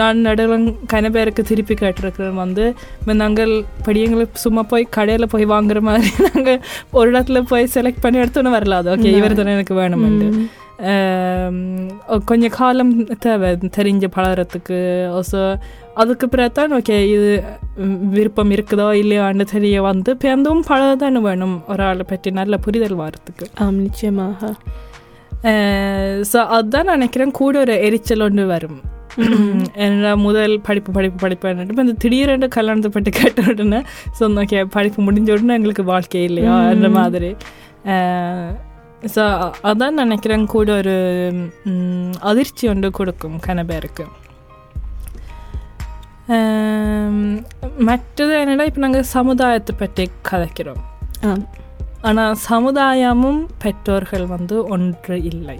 நான் 0.00 0.22
நடுவில் 0.26 0.68
கன 0.92 1.10
பேருக்கு 1.16 1.42
திருப்பி 1.50 1.74
கேட்டிருக்கிறேன் 1.80 2.38
வந்து 2.44 2.64
நாங்கள் 3.22 3.52
படியங்களுக்கு 3.86 4.44
சும்மா 4.44 4.62
போய் 4.70 4.92
கடையில் 4.96 5.32
போய் 5.34 5.52
வாங்குற 5.54 5.80
மாதிரி 5.88 6.10
நாங்கள் 6.28 6.62
ஒரு 6.98 7.08
இடத்துல 7.12 7.40
போய் 7.50 7.72
செலக்ட் 7.74 8.04
பண்ணி 8.04 8.22
எடுத்துன்னு 8.22 8.54
வரல. 8.56 8.78
அது 8.82 8.90
ஓகே 8.94 9.12
இவர் 9.18 9.38
தானே 9.40 9.56
எனக்கு 9.58 9.76
வேணுமெண்டு 9.82 10.28
கொஞ்சம் 12.30 12.54
காலம் 12.58 12.92
தேவை 13.24 13.48
தெரிஞ்சு 13.76 14.08
பழகிறதுக்கு. 14.16 14.78
ஸோ 15.30 15.40
அதுக்கு 16.02 16.26
பிறகு 16.32 16.52
தான் 16.58 16.74
ஓகே 16.78 16.96
இது 17.14 17.30
விருப்பம் 18.16 18.52
இருக்குதோ 18.56 18.88
இல்லையான்னு 19.02 19.46
தெரிய 19.54 19.82
வந்து 19.90 20.10
பேருந்தும் 20.24 20.66
பழக 20.68 20.92
தானே 21.04 21.20
வேணும் 21.28 21.56
ஒரு 21.72 21.84
ஆளை 21.90 22.06
பற்றி 22.12 22.30
நல்ல 22.40 22.56
புரிதல் 22.66 23.00
வரத்துக்கு 23.04 23.48
ஆம் 23.64 23.80
நிச்சயமாக. 23.86 24.52
ஸோ 26.28 26.38
அதுதான் 26.54 26.86
நான் 26.86 26.98
நினைக்கிறேன் 26.98 27.32
கூட 27.38 27.56
ஒரு 27.60 27.74
எரிச்சல் 27.86 28.24
ஒன்று 28.24 28.44
வரும் 28.52 28.78
என்ன 29.82 30.10
முதல் 30.22 30.54
படிப்பு 30.62 30.90
படிப்பு 30.92 31.18
படிப்பு 31.22 31.48
இப்போ 31.64 31.82
இந்த 31.84 31.94
திடீரென்று 32.02 32.48
கல்யாணத்தை 32.54 32.90
பற்றி 32.92 33.12
கேட்ட 33.14 33.46
உடனே 33.50 33.80
சொன்ன 34.14 34.42
ஓகே 34.42 34.60
படிப்பு 34.74 35.00
முடிஞ்ச 35.06 35.28
உடனே 35.34 35.56
எங்களுக்கு 35.56 35.84
வாழ்க்கை 35.88 36.22
இல்லையா 36.28 36.54
அந்த 36.70 36.88
மாதிரி 36.96 37.30
ஸோ 39.10 39.24
அதான் 39.68 40.00
நினைக்கிறேன் 40.00 40.46
கூட 40.52 40.68
ஒரு 40.78 40.94
அதிர்ச்சி 42.26 42.64
ஒன்று 42.68 42.88
கொடுக்கும் 42.92 43.36
கன 43.44 43.64
பேருக்கு 43.66 44.06
ஆம், 46.28 47.20
மற்றது 47.86 48.32
என்னடா 48.40 48.64
இப்போ 48.64 48.80
நாங்கள் 48.80 49.10
சமுதாயத்தை 49.12 49.74
பற்றி 49.76 50.04
கதைக்கிறோம் 50.28 50.82
ஆனால் 52.00 52.36
சமுதாயமும் 52.50 53.46
பெற்றோர்கள் 53.58 54.26
வந்து 54.26 54.66
ஒன்று 54.66 55.22
இல்லை. 55.22 55.58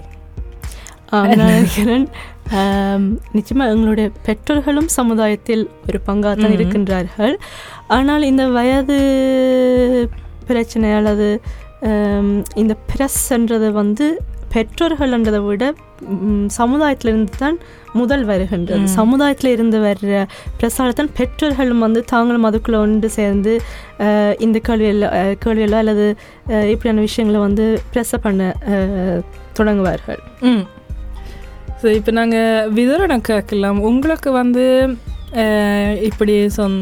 நினைக்கிறேன்? 1.27 2.09
ஆம், 2.53 3.17
நிச்சயமா 3.35 3.65
எங்களுடைய 3.69 4.11
பெற்றோர்களும் 4.25 4.89
சமுதாயத்தில் 4.89 5.71
ஒரு 5.87 5.99
பங்காக 6.07 6.35
தான் 6.35 6.51
ம். 6.51 6.57
இருக்கின்றார்கள். 6.59 7.35
ஆனால் 7.87 8.23
இந்த 8.23 8.47
வயது 8.47 8.99
பிரச்சனை 10.47 10.93
அல்லது 10.93 11.41
இந்த 12.55 12.77
பிரஸ்ன்றது 12.91 13.71
வந்து 13.71 14.07
பெற்றோர்கள்ன்றதை 14.55 15.41
விட 15.47 15.65
சமுதாயத்திலிருந்து 16.59 17.35
தான் 17.43 17.57
முதல் 18.01 18.25
வருகின்றது. 18.31 18.85
சமுதாயத்தில் 18.99 19.53
இருந்து 19.55 19.79
வர்ற 19.85 20.21
பிரசாரத்தான் 20.61 21.13
பெற்றோர்களும் 21.19 21.85
வந்து 21.87 22.01
தாங்களும் 22.13 22.47
அதுக்குள்ளே 22.49 22.79
ஒன்று 22.85 23.09
சேர்ந்து 23.19 23.53
இந்த 24.47 24.59
கேள்வியில் 24.69 25.07
கேள்வியில் 25.45 25.81
அல்லது 25.83 26.07
இப்படியான 26.73 27.05
விஷயங்களை 27.09 27.41
வந்து 27.47 27.67
ப்ரெஸ் 27.93 28.15
பண்ண 28.27 28.51
தொடங்குவார்கள். 29.59 30.23
ஸோ 31.83 31.89
இப்போ 31.99 32.13
நாங்கள் 32.21 32.71
விதரணம் 32.79 33.29
கேட்கலாம். 33.31 33.81
உங்களுக்கு 33.91 34.31
வந்து 34.41 34.65
இப்படி 36.09 36.35
சொன் 36.59 36.79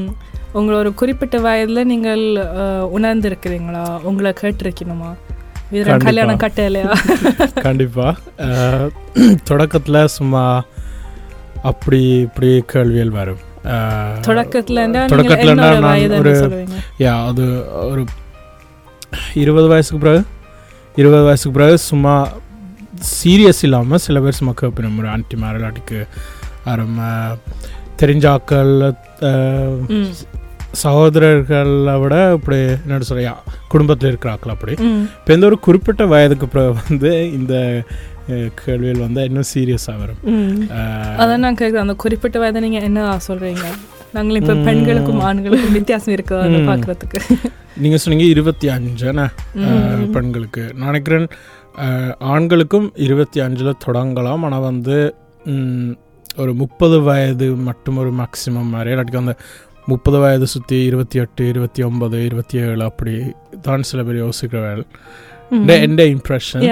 உங்களை 0.58 0.76
ஒரு 0.82 0.90
குறிப்பிட்ட 1.00 1.36
வயதில் 1.46 1.88
நீங்கள் 1.92 2.22
உணர்ந்திருக்கிறீங்களா? 2.96 3.82
உங்களை 4.08 4.30
கேட்டிருக்கணுமா. 4.42 5.10
கல்யாணம் 5.70 6.38
கட்டலையா? 6.38 6.90
கண்டிப்பாக 7.62 8.90
தொடக்கத்தில் 9.44 10.06
சும்மா 10.08 10.42
அப்படி 11.62 12.00
இப்படி 12.18 12.62
கேள்விகள் 12.66 13.10
வரும். 13.10 13.42
தொடக்கத்துல 14.20 14.82
நான் 14.84 15.14
ஒரு 16.18 16.32
யா 16.98 17.26
அது 17.26 17.44
ஒரு 17.86 18.02
இருபது 19.34 19.68
வயசுக்கு 19.68 19.98
பிறகு 19.98 20.22
இருபது 20.96 21.22
வயசுக்கு 21.22 21.58
பிறகு 21.58 21.78
சும்மா 21.78 22.14
சீரியஸ் 23.12 23.62
இல்லாமல் 23.62 23.98
சில 23.98 24.20
பேர் 24.20 24.34
சும்மா 24.34 24.54
கேட்பினோம் 24.60 24.98
ஒரு 24.98 25.08
ஆன்டி 25.08 25.36
மேரலாட்டிக்கு 25.36 25.98
அரும் 26.64 27.00
தெரிஞ்சாக்கள் 28.02 28.72
சகோதரர்களை 30.82 32.00
விட 32.00 32.32
இப்படி 32.32 32.56
என்ன 32.84 33.00
சொல்ல 33.02 33.32
குடும்பத்தில் 33.68 34.08
இருக்கிறாக்கள் 34.08 34.50
அப்படி. 34.50 34.72
இப்போ 35.16 35.34
இந்த 35.34 35.46
ஒரு 35.46 35.58
குறிப்பிட்ட 35.58 36.06
வயதுக்கு 36.06 36.48
பிறகு 36.48 36.72
வந்து 36.80 37.10
இந்த 37.32 37.54
அஹ், 38.28 38.50
கேள்விகள் 38.54 39.02
வந்து 39.02 39.24
இன்னும் 39.24 39.50
சீரியஸாக 39.50 39.98
வரும். 39.98 40.20
அதான் 41.18 41.36
நான் 41.36 41.54
கேட்குறேன் 41.54 41.84
அந்த 41.84 41.94
குறிப்பிட்ட 41.94 42.38
வயதை 42.38 42.60
நீங்க 42.60 42.78
என்ன 42.80 43.20
சொல்றீங்க? 43.28 43.66
நாங்கள் 44.12 44.36
இப்போ. 44.36 44.54
பெண்களுக்கும் 44.64 45.20
ஆண்களுக்கும் 45.20 45.72
வித்தியாசம் 45.72 46.12
இருக்கு 46.12 46.34
அதை 46.38 46.58
ம். 46.60 46.68
பார்க்கறதுக்கு? 46.68 47.18
நீங்க 47.76 47.96
சொன்னீங்க 47.96 48.24
இருபத்தி 48.24 48.68
அஞ்சுன்னு 48.68 49.26
ம். 49.60 50.10
பெண்களுக்கு. 50.12 50.62
நான் 50.74 50.86
நினைக்கிறேன் 50.86 51.28
ஆண்களுக்கும் 52.28 52.92
இருபத்தி 52.96 53.40
அஞ்சில் 53.40 53.80
தொடங்கலாம். 53.86 54.42
ஆனால் 54.42 54.60
வந்து 54.60 54.96
ஒரு 56.38 56.54
முப்பது 56.54 57.00
வயது 57.00 57.54
மட்டும் 57.66 57.96
ஒரு 57.96 58.10
மேக்ஸிமம் 58.14 58.70
மாதிரி. 58.70 58.90
இல்லாட்டி 58.90 59.16
அந்த 59.16 59.34
முப்பது 59.86 60.18
வயது 60.18 60.46
சுற்றி 60.46 60.78
இருபத்தி 60.84 61.16
எட்டு 61.18 61.42
இருபத்தி 61.48 61.82
ஒன்பது 61.84 62.16
இருபத்தி 62.24 62.56
ஏழு 62.62 62.82
அப்படி 62.84 63.12
தான் 63.62 63.86
சில 63.90 64.02
பேர் 64.04 64.18
யோசிக்கிறவர்கள் 64.22 64.86
ம். 65.50 65.66
எந்த 65.80 66.02
இம்ப்ரெஷன். 66.14 66.64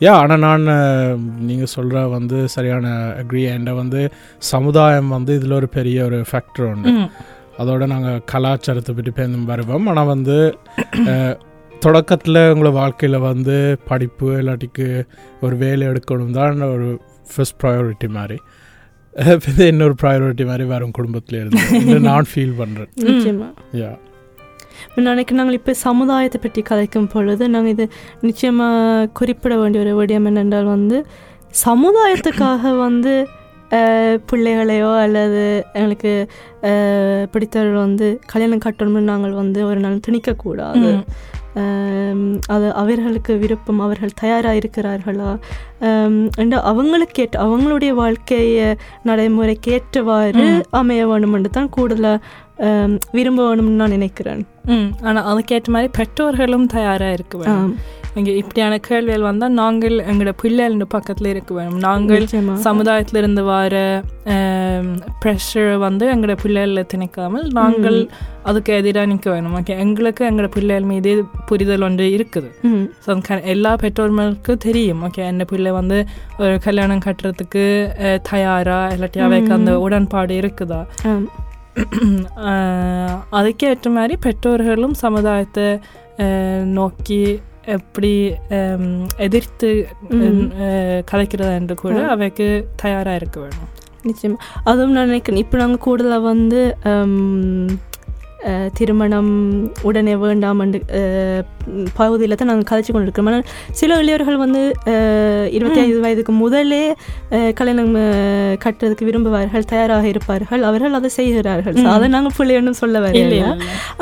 யா 0.00 0.12
ஆனால் 0.20 0.40
நான் 0.42 0.64
நீங்கள் 1.42 1.72
சொல்கிற 1.72 2.00
வந்து 2.14 2.38
சரியான 2.48 2.86
அக்ரி 3.20 3.42
என்ட 3.50 3.72
வந்து 3.76 4.00
சமுதாயம் 4.52 5.10
வந்து 5.10 5.32
இதில் 5.34 5.58
ஒரு 5.58 5.68
பெரிய 5.70 5.98
ஒரு 6.04 6.18
ஃபேக்டர் 6.30 6.68
உண்டு. 6.70 6.92
அதோட 7.58 7.86
நாங்கள் 7.86 8.22
கலாச்சாரத்தை 8.30 8.92
பற்றி 8.94 9.12
பேருந்து 9.12 9.52
வருவோம் 9.52 9.86
ஆனால் 9.86 10.10
வந்து 10.12 10.36
தொடக்கத்தில் 11.82 12.40
உங்களை 12.50 12.70
வாழ்க்கையில் 12.72 13.26
வந்து 13.26 13.56
படிப்பு 13.86 14.28
இல்லாட்டிக்கு 14.40 14.88
ஒரு 15.40 15.56
வேலை 15.56 15.86
எடுக்கணும் 15.88 16.36
தான் 16.36 16.62
ஒரு 16.68 16.88
ஃபர்ஸ்ட் 17.30 17.58
ப்ரையாரிட்டி 17.62 18.08
மாதிரி 18.12 18.38
இது 19.48 19.66
இன்னொரு 19.66 19.94
ப்ரையாரிட்டி 20.02 20.44
மாதிரி 20.46 20.64
வரும் 20.64 20.90
குடும்பத்தில் 20.90 21.38
இருந்து. 21.38 21.98
நான் 22.00 22.28
ஃபீல் 22.32 22.54
பண்ணுறேன் 22.58 22.90
நிச்சயமா. 23.08 23.48
யா 23.74 23.90
நினைக்க 24.96 25.34
நாங்கள் 25.34 25.54
இப்போ 25.54 25.72
சமுதாயத்தை 25.80 26.38
பற்றி 26.40 26.62
கதைக்கும் 26.62 27.10
பொழுது 27.12 27.48
நாங்கள் 27.48 27.70
இது 27.70 27.84
நிச்சயமாக 28.20 29.06
குறிப்பிட 29.12 29.54
வேண்டிய 29.56 29.82
ஒரு 29.84 29.92
விடயம் 30.00 30.26
என்னென்றால் 30.26 30.64
வந்து 30.64 30.98
சமுதாயத்துக்காக 31.64 32.78
வந்து 32.78 33.12
பிள்ளைகளையோ 34.26 34.90
அல்லது 35.00 35.42
எங்களுக்கு 35.74 36.12
பிடித்தவர்கள் 37.32 37.84
வந்து 37.86 38.06
கல்யாணம் 38.32 38.64
கட்டணும்னு 38.64 39.10
நாங்கள் 39.12 39.38
வந்து 39.42 39.60
ஒரு 39.70 39.80
நாள் 39.84 40.04
திணிக்கக்கூடாது. 40.06 40.90
அது 42.54 42.66
அவர்களுக்கு 42.82 43.32
விருப்பம் 43.42 43.82
அவர்கள் 43.86 44.18
தயாராக 44.20 44.60
இருக்கிறார்களா 44.60 45.32
and 46.42 46.54
அவங்களுக்கு 46.70 47.22
ஏற்ற 47.24 47.38
அவங்களுடைய 47.46 47.92
வாழ்க்கைய 48.02 48.60
நடைமுறைக்கு 49.08 49.72
ஏற்றவாறு. 49.76 50.46
அமைய 50.80 51.06
வேணும் 51.10 51.34
என்று 51.38 51.50
தான் 51.58 51.72
கூடுதலாக 51.76 52.24
விரும்ப 53.18 53.40
வேணும்னு 53.48 53.80
நான் 53.80 53.96
நினைக்கிறேன். 53.98 54.42
ஆனால் 55.06 55.26
அதுக்கேற்ற 55.32 55.70
மாதிரி 55.76 55.90
பெற்றோர்களும் 55.98 56.70
தயாராக 56.76 57.16
இருக்க 57.18 57.36
வேணும் 57.42 57.74
இங்கே 58.18 58.32
இப்படியான 58.40 58.74
கேள்விகள் 58.86 59.28
வந்தால் 59.28 59.54
நாங்கள் 59.60 59.94
எங்களோட 60.10 60.32
பிள்ளைகள் 60.42 60.92
பக்கத்தில் 60.94 61.28
இருக்க 61.30 61.52
வேணும் 61.58 61.84
நாங்கள். 61.86 62.24
சமுதாயத்துல 62.66 63.20
இருந்து 63.22 63.42
வர 63.44 63.76
ப்ரெஷரை 65.24 65.78
வந்து 65.78 66.14
எங்களோட 66.14 66.36
பிள்ளைகளில் 66.42 66.86
திணிக்காமல் 66.94 67.52
நாங்கள் 67.52 68.10
அதுக்கு 68.42 68.72
எதிராக 68.72 69.06
நிற்க 69.06 69.30
வேணும் 69.30 69.54
ஓகே 69.54 69.78
எங்களுக்கு 69.78 70.30
எங்களோட 70.30 70.48
பிள்ளைகள் 70.48 70.82
மீது 70.82 71.24
புரிதல் 71.46 71.82
ஒன்று 71.82 72.04
இருக்குது 72.04 72.50
ஸோ 73.06 73.40
எல்லா 73.40 73.76
பெற்றோர்களுக்கும் 73.76 74.58
தெரியும் 74.58 75.02
ஓகே 75.02 75.16
என்ன 75.16 75.44
பிள்ளை 75.44 75.70
வந்து 75.70 76.06
ஒரு 76.38 76.58
கல்யாணம் 76.58 77.04
கட்டுறதுக்கு 77.04 77.92
தயாரா 78.22 78.88
இல்லாட்டி 78.88 79.18
அவைக்கு 79.18 79.52
அந்த 79.52 79.78
உடன்பாடு 79.78 80.40
இருக்குதா 80.40 80.86
அதுக்கேற்ற 83.32 83.90
மாதிரி 83.90 84.16
பெற்றோர்களும் 84.16 84.94
சமுதாயத்தை 84.94 85.78
நோக்கி 86.64 87.40
எப்படி 87.64 88.34
எதிர்த்து 89.16 89.86
கலைக்கிறதா 91.10 91.54
என்று 91.54 91.74
கூட. 91.74 92.06
அவைக்கு 92.06 92.68
தயாராக 92.76 93.16
இருக்க 93.16 93.40
வேணும் 93.40 93.81
நிச்சயமாக 94.10 94.46
அதுவும் 94.70 94.94
நான் 94.96 95.10
நினைக்கிறேன். 95.10 95.42
இப்போ 95.44 95.56
நாங்கள் 95.58 95.84
கூடுதலாக 95.86 96.28
வந்து 96.32 96.60
திருமணம் 98.78 99.32
உடனே 99.88 100.14
வேண்டாம் 100.22 100.60
என்று 100.64 100.80
பகுதியில் 101.98 102.36
தான் 102.38 102.50
நாங்கள் 102.50 102.68
கதைச்சு 102.70 102.92
கொண்டு 102.92 103.06
இருக்கிறோம் 103.08 103.28
ஆனால் 103.30 103.44
சில 103.80 103.98
இளையர்கள் 104.02 104.38
வந்து 104.44 104.62
இருபத்தி 105.56 105.80
ஐந்து 105.82 106.00
வயதுக்கு 106.04 106.32
முதலே 106.44 106.82
கல்யாணம் 107.58 107.92
கட்டுறதுக்கு 108.64 109.08
விரும்புவார்கள் 109.08 109.68
தயாராக 109.72 110.06
இருப்பார்கள். 110.12 110.62
அவர்கள் 110.70 110.96
அதை 110.98 111.10
செய்கிறார்கள். 111.18 111.76
அதை 111.94 112.08
நாங்கள் 112.14 112.36
பிள்ளைன்னு 112.38 112.80
சொல்ல 112.82 112.90
இல்லை 112.92 113.02
வரையில 113.06 113.52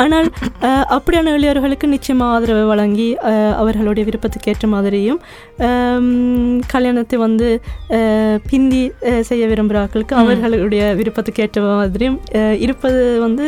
ஆனால் 0.02 0.28
அப்படியான 0.97 1.34
இளையர்களுக்கு 1.38 1.86
நிச்சயமாக 1.95 2.36
ஆதரவு 2.36 2.65
வழங்கி 2.73 3.08
அவர்களுடைய 3.62 4.04
விருப்பத்துக்கு 4.08 4.50
ஏற்ற 4.52 4.69
மாதிரியும் 4.75 5.21
கல்யாணத்தை 6.75 7.19
வந்து 7.26 7.49
பிந்தி 8.50 8.82
செய்ய 9.28 9.45
விரும்புகிறார்களுக்கு. 9.52 10.15
அவர்களுடைய 10.23 10.82
விருப்பத்துக்கு 11.00 11.45
ஏற்ற 11.47 11.60
மாதிரியும் 11.69 12.19
இருப்பது 12.65 13.02
வந்து 13.26 13.47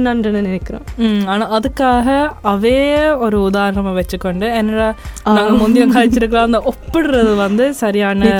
நன்றுன்னு 0.00 0.40
நினைக்கிறோம் 0.42 0.84
ஆனால் 1.26 1.52
அதுக்காக 1.56 2.08
அவே 2.44 2.74
ஒரு 3.18 3.38
உதாரணமா 3.46 3.92
வச்சுக்கொண்டு 3.96 4.46
என்னடா. 4.54 4.88
நாங்கள் 5.28 5.58
முந்தைய 5.58 5.86
கழிச்சிருக்கலாம் 5.86 6.48
அந்த 6.48 6.60
ஒப்பிடுறது 6.70 7.32
வந்து 7.36 7.64
சரியான 7.74 8.30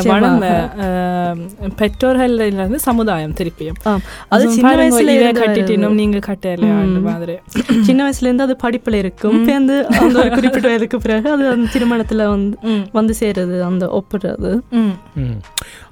பெற்றோர்கள்ல 1.78 2.46
இருந்து 2.48 2.80
சமுதாயம் 2.80 3.34
திருப்பியும். 3.34 3.78
அது 4.28 4.50
சின்ன 4.50 4.72
வயசுல 4.76 5.14
கட்டிட்டினும் 5.38 5.86
வருது. 5.86 5.98
நீங்க 6.00 6.18
கட்டலையா 6.26 6.76
அந்த. 6.80 7.00
மாதிரி 7.00 7.36
சின்ன 7.82 8.00
வயசுல 8.04 8.28
இருந்து 8.28 8.42
அது 8.42 8.56
படிப்புல 8.62 8.94
இருக்கும் 8.96 9.36
ம். 9.36 9.46
பேருந்து 9.46 9.76
அந்த 9.98 10.16
ஒரு 10.18 10.30
குறிப்பிட்ட 10.38 10.66
வயதுக்கு 10.68 11.00
பிறகு 11.00 11.30
அது 11.30 11.46
அந்த 11.48 11.68
திருமணத்துல 11.74 12.26
வந்து 12.28 12.56
வந்து 12.92 13.14
சேருது 13.20 13.58
அந்த 13.68 13.86
ம். 15.18 15.36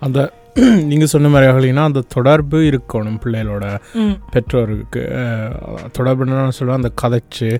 அந்த 0.01 0.19
நீங்கள் 0.85 1.07
சொன்ன 1.07 1.29
மாதிரி 1.29 1.53
ஆகலைன்னா 1.53 1.85
அந்த 1.85 2.03
தொடர்பு 2.09 2.59
இருக்கணும் 2.59 3.19
பிள்ளைகளோட. 3.25 3.79
பெற்றோருக்கு 4.31 5.01
தொடர்புன்னு 5.99 6.51
சொல்லுவேன் 6.61 6.83
அந்த 6.83 6.93
கதைச்சு. 7.03 7.59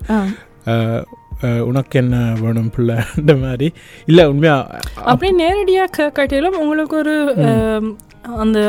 உனக்கு 1.69 1.95
என்ன 2.03 2.15
வேணும் 2.43 2.71
பிள்ளைன்ற 2.75 3.33
மாதிரி. 3.45 3.67
இல்லை 4.11 4.25
உண்மையாக 4.33 4.79
அப்படியே 5.11 5.33
நேரடியாக 5.43 6.11
காட்டிலும் 6.19 6.59
உங்களுக்கு 6.63 6.97
ஒரு 7.03 7.15
அந்த 8.43 8.59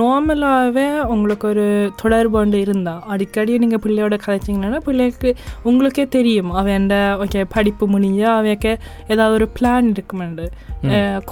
நார்மலாகவே 0.00 0.84
உங்களுக்கு 1.14 1.46
ஒரு 1.48 1.64
தொடர்பு 2.02 2.36
ஒன்று 2.40 2.58
இருந்தா. 2.64 2.92
அடிக்கடி 3.12 3.58
நீங்கள் 3.62 3.82
பிள்ளையோட 3.84 4.16
கதைச்சிங்கன்னா 4.24 4.80
பிள்ளைக்கு 4.86 5.30
உங்களுக்கே 5.68 6.04
தெரியும். 6.16 6.50
அவன் 6.60 6.86
ஓகே 7.24 7.42
படிப்பு 7.54 7.86
முடிஞ்சா 7.94 8.28
அவைக்கு 8.38 8.72
ஏதாவது 9.12 9.36
ஒரு 9.38 9.48
பிளான் 9.56 9.90
இருக்குமெண்டு. 9.94 10.46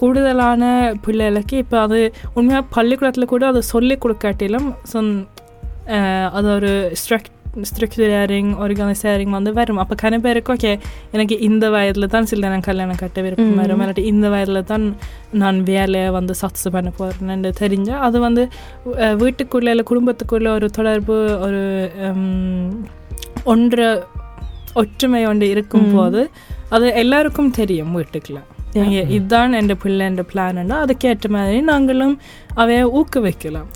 கூடுதலான 0.01 0.73
பிள்ளைகளுக்கு 1.07 1.57
இப்போ 1.65 1.79
அது 1.87 2.01
உண்மையாக 2.35 2.71
பள்ளிக்கூடத்தில் 2.77 3.33
கூட 3.35 3.47
அதை 3.53 3.63
சொல்லி 3.75 3.97
கொடுக்காட்டிலும் 4.05 4.69
சொன் 4.95 5.13
அது 6.39 6.49
ஒரு 6.59 6.73
ஸ்ட்ரக் 7.01 7.31
வந்து 9.31 9.53
வரும் 9.53 9.79
அப்போ 9.79 9.95
கன 10.03 10.21
பேருக்கு 10.21 10.53
ஓகே 10.53 10.79
எனக்கு 11.13 11.39
இந்த 11.39 11.71
வயதில் 11.71 12.09
தான் 12.09 12.25
சில 12.25 12.49
நான் 12.49 12.61
கல்யாணம் 12.61 12.97
கட்ட 12.97 13.23
விருப்பம். 13.23 13.57
வரும் 13.57 13.81
இல்லாட்டி 13.81 13.99
இந்த 13.99 14.29
வயதில் 14.29 14.65
தான் 14.65 14.97
நான் 15.33 15.63
வேலையை 15.63 16.11
வந்து 16.11 16.35
சக்ஸஸ் 16.41 16.71
பண்ண 16.71 16.93
போகிறேன்னு 16.99 17.53
தெரிஞ்சால் 17.61 17.99
அது 17.99 18.21
வந்து 18.21 18.49
வீட்டுக்குள்ளே 19.17 19.71
இல்லை 19.71 19.85
குடும்பத்துக்குள்ளே 19.91 20.49
ஒரு 20.49 20.71
தொடர்பு 20.71 21.39
ஒரு 21.41 21.83
ஒன்று 23.45 24.05
ஒற்றுமை 24.75 25.27
ஒன்று 25.27 25.49
இருக்கும்போது 25.49 26.31
அது 26.69 26.95
எல்லாருக்கும் 26.95 27.51
தெரியும் 27.51 27.97
வீட்டுக்குள்ள 27.97 28.41
இதுதான் 29.09 29.53
என் 29.53 29.77
பிள்ளை 29.77 30.07
என்ற 30.07 30.25
பிளான்னா 30.35 30.77
அதுக்கேற்ற 30.77 31.29
மாதிரி 31.29 31.61
நாங்களும் 31.61 32.21
அவைய 32.57 32.83
ஊக்குவிக்கலாம் 32.93 33.69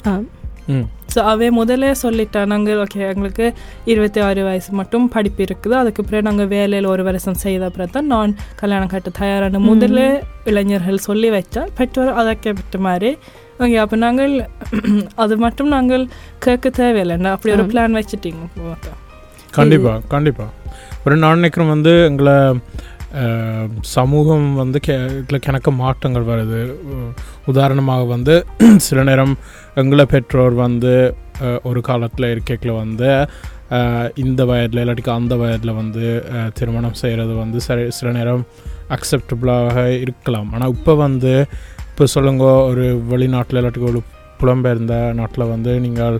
ஸோ 1.15 1.21
அவை 1.25 1.51
முதலே 1.51 1.91
சொல்லிட்டா 2.03 2.41
நாங்கள் 2.47 2.81
ஓகே 2.83 3.01
எங்களுக்கு 3.09 3.47
இருபத்தி 3.85 4.21
ஆறு 4.21 4.41
வயசு 4.45 4.71
மட்டும் 4.73 5.07
படிப்பு 5.09 5.43
இருக்குது. 5.45 5.75
அதுக்கு 5.75 6.03
பிறகு 6.05 6.23
நாங்கள் 6.23 6.47
வேலையில் 6.47 6.87
ஒரு 6.87 7.03
வருஷம் 7.03 7.39
செய்த 7.41 7.71
பிறகு 7.71 7.91
தான் 7.91 8.07
நான் 8.07 8.33
கல்யாணம் 8.57 8.89
கட்ட 8.89 9.11
தயாரான 9.19 9.61
முதல்ல 9.67 10.01
இளைஞர்கள் 10.45 10.99
சொல்லி 10.99 11.31
வச்சா 11.31 11.63
பெற்றோர் 11.79 12.13
அதற்கேற்ற 12.15 12.81
மாதிரி 12.81 13.11
ஓகே 13.59 13.77
அப்போ 13.77 13.97
நாங்கள் 13.97 14.35
அது 15.17 15.37
மட்டும் 15.37 15.69
நாங்கள் 15.69 16.05
கேட்க 16.39 16.69
தேவையில்லைண்ணா 16.79 17.33
அப்படி 17.33 17.53
ஒரு. 17.57 17.67
பிளான் 17.73 17.99
வச்சுட்டீங்க 17.99 18.45
கண்டிப்பாக 19.53 19.99
கண்டிப்பாக 20.09 20.51
ஒரு 21.05 21.17
நான் 21.17 21.39
நினைக்கிறேன் 21.39 21.69
வந்து 21.69 21.93
எங்களை 22.07 22.37
சமூகம் 23.95 24.47
வந்து 24.61 24.79
கெ 24.87 24.95
இதில் 25.21 25.43
கிணக்க 25.47 25.71
மாற்றங்கள் 25.83 26.27
வருது. 26.31 26.61
உதாரணமாக 27.51 28.03
வந்து 28.15 28.35
சில 28.89 29.03
நேரம் 29.09 29.35
எங்களை 29.83 30.05
பெற்றோர் 30.13 30.55
வந்து 30.67 30.93
ஒரு 31.71 31.81
காலத்தில் 31.89 32.31
இருக்கையில் 32.35 32.73
வந்து 32.83 33.09
இந்த 34.25 34.41
வயதில் 34.51 34.83
இல்லாட்டிக்கு 34.83 35.13
அந்த 35.19 35.35
வயதில் 35.43 35.79
வந்து 35.81 36.05
திருமணம் 36.59 36.99
செய்கிறது 37.03 37.35
வந்து 37.43 37.59
சரி 37.67 37.85
சில 37.99 38.09
நேரம் 38.19 38.45
அக்செப்டபுளாக 38.97 39.85
இருக்கலாம். 40.05 40.49
ஆனால் 40.55 40.73
இப்போ 40.77 40.95
வந்து 41.07 41.33
இப்போ 41.91 42.07
சொல்லுங்க 42.15 42.45
ஒரு 42.71 42.85
வெளிநாட்டில் 43.13 43.61
இல்லாட்டிக்கு 43.61 43.91
ஒரு 43.93 44.03
புலம்பெயர்ந்த 44.41 44.97
நாட்டில் 45.21 45.51
வந்து 45.55 45.73
நீங்கள் 45.87 46.19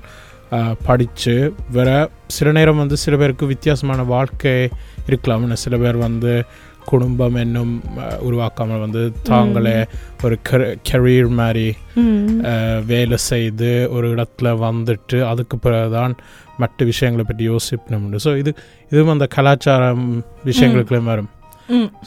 படித்து 0.87 1.35
வேறு 1.77 1.97
சில 2.37 2.49
நேரம் 2.59 2.81
வந்து 2.83 2.97
சில 3.03 3.15
பேருக்கு 3.21 3.53
வித்தியாசமான 3.53 4.03
வாழ்க்கை 4.15 4.55
இருக்கலாம். 5.09 5.47
சில 5.65 5.75
பேர் 5.83 5.99
வந்து 6.07 6.33
குடும்பம் 6.85 7.35
என்னும் 7.35 7.83
உருவாக்காமல் 8.21 8.79
வந்து 8.79 9.13
தாங்களே 9.23 9.87
ஒரு 10.25 10.39
கெரியர் 10.89 11.29
மாதிரி 11.29 11.67
வேலை 12.87 13.17
செய்து 13.17 13.89
ஒரு 13.91 14.15
இடத்துல 14.15 14.53
வந்துட்டு 14.65 15.23
அதுக்கு 15.23 15.59
பிறகுதான் 15.59 16.15
மற்ற 16.59 16.85
விஷயங்களை 16.85 17.25
பற்றி 17.25 17.51
யோசிக்கணும் 17.51 18.17
ஸோ 18.25 18.37
இது 18.37 18.51
இதுவும் 18.93 19.09
அந்த 19.09 19.27
கலாச்சாரம் 19.27 20.25
விஷயங்களுக்குள்ளே 20.45 21.05
வரும். 21.05 21.31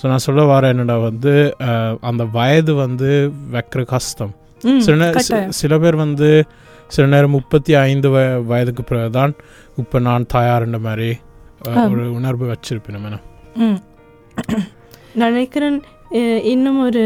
ஸோ 0.02 0.08
நான் 0.08 0.18
சொல்ல 0.18 0.44
வர 0.44 0.68
என்னடா 0.68 0.98
வந்து 0.98 1.34
அந்த 2.02 2.24
வயது 2.24 2.74
வந்து 2.76 3.10
வைக்கிற 3.52 3.84
கஷ்டம். 3.86 4.34
சில 4.80 5.12
சில 5.50 5.78
பேர் 5.80 5.96
வந்து 5.96 6.30
சில 6.88 7.08
நேரம் 7.08 7.32
முப்பத்தி 7.32 7.76
ஐந்து 7.76 8.10
வய 8.10 8.40
வயதுக்கு 8.40 8.84
பிறகுதான் 8.84 9.34
இப்போ 9.78 10.00
நான் 10.00 10.26
தயார்ன்ற 10.34 10.80
மாதிரி. 10.80 11.10
ஒரு 11.92 12.14
உணர்வு 12.14 12.46
வச்சிருப்பேன் 12.54 12.92
நம்ம. 12.92 13.20
ம். 13.58 13.80
நான் 15.20 15.34
நினைக்கிறேன் 15.36 15.78
இன்னும் 16.54 16.80
ஒரு 16.86 17.04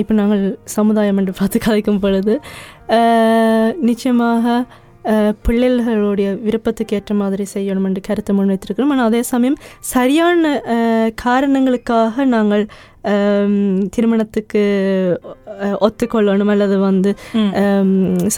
இப்போ 0.00 0.12
நாங்கள் 0.14 0.42
சமுதாயம் 0.76 1.18
என்று 1.20 1.32
பார்த்து 1.38 1.58
கதைக்கும் 1.66 2.02
பொழுது 2.04 2.34
நிச்சயமாக 3.88 4.54
பிள்ளைகளுடைய 5.46 6.28
விருப்பத்துக்கு 6.46 6.96
ஏற்ற 6.96 7.12
மாதிரி 7.14 7.44
செய்யணும் 7.54 7.86
என்று 7.88 8.00
கருத்தை 8.08 8.32
முன்வைத்திருக்கிறோம். 8.38 8.92
ஆனால் 8.94 9.08
அதே 9.10 9.20
சமயம் 9.32 9.58
சரியான 9.92 10.50
காரணங்களுக்காக 11.24 12.24
நாங்கள் 12.34 12.64
திருமணத்துக்கு 13.94 14.62
ஒத்துக்கொள்ளணும் 15.86 16.52
அல்லது 16.54 16.78
வந்து 16.88 17.12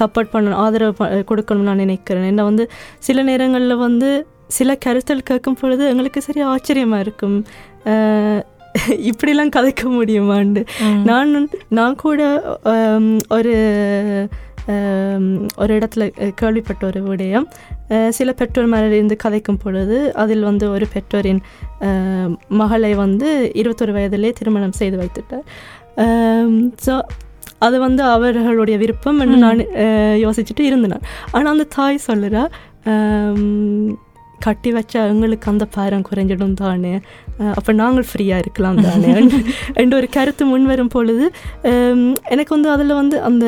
சப்போர்ட் 0.01 0.33
பண்ணணும் 0.35 0.61
ஆதரவு 0.65 1.09
கொடுக்கணும்னு 1.31 1.71
நான் 1.71 1.85
நினைக்கிறேன். 1.87 2.29
ஏன்னா 2.33 2.45
வந்து 2.51 2.67
சில 3.09 3.23
நேரங்களில் 3.31 3.83
வந்து 3.87 4.11
சில 4.59 4.71
கருத்தல் 4.85 5.29
கேட்கும் 5.29 5.59
பொழுது 5.59 5.83
எங்களுக்கு 5.91 6.21
சரி 6.27 6.41
ஆச்சரியமாக 6.53 7.05
இருக்கும். 7.07 7.37
இப்படிலாம் 9.11 9.55
கதைக்க 9.57 9.83
முடியுமாண்டு. 9.91 10.61
நான் 11.05 11.31
நான் 11.69 11.95
கூட 11.95 12.21
ஒரு 13.29 13.55
ஒரு 15.57 15.73
இடத்துல 15.79 16.05
கேள்விப்பட்ட 16.35 16.87
ஒரு 16.87 17.01
விடயம் 17.01 17.47
சில 18.09 18.33
பெற்றோர் 18.33 18.67
மேலே 18.67 18.97
இருந்து 18.97 19.17
கதைக்கும் 19.25 19.59
பொழுது 19.59 20.15
அதில் 20.15 20.43
வந்து 20.43 20.71
ஒரு 20.71 20.87
பெற்றோரின் 20.93 21.41
மகளை 22.49 22.95
வந்து 22.95 23.29
இருபத்தொரு 23.53 23.93
வயதிலே 23.93 24.31
திருமணம் 24.33 24.73
செய்து 24.73 24.99
வைத்துட்டார் 25.03 25.47
ஸோ 26.87 26.95
அது 27.59 27.79
வந்து 27.79 28.03
அவர்களுடைய 28.03 28.79
விருப்பம் 28.79 29.19
என்று. 29.19 29.37
நான் 29.37 29.61
யோசிச்சுட்டு 30.25 30.61
இருந்தேன் 30.61 31.05
ஆனால் 31.31 31.53
அந்த 31.53 31.67
தாய் 31.75 32.07
சொல்லுறா 32.07 32.45
கட்டி 34.41 34.71
வச்சா 34.73 35.01
எங்களுக்கு 35.13 35.51
அந்த 35.51 35.65
பாரம் 35.77 36.07
குறைஞ்சிடும் 36.11 36.57
தானே. 36.63 36.95
அப்போ 37.59 37.73
நாங்கள் 37.83 38.09
ஃப்ரீயாக 38.11 38.43
இருக்கலாம் 38.45 38.81
தானே. 38.87 39.11
என்ற 39.83 39.93
ஒரு 39.97 40.09
கருத்து 40.09 40.47
முன் 40.47 40.71
வரும் 40.71 40.95
பொழுது 40.97 41.27
எனக்கு 42.35 42.53
வந்து 42.57 42.71
அதில் 42.71 42.99
வந்து 43.01 43.19
அந்த 43.23 43.47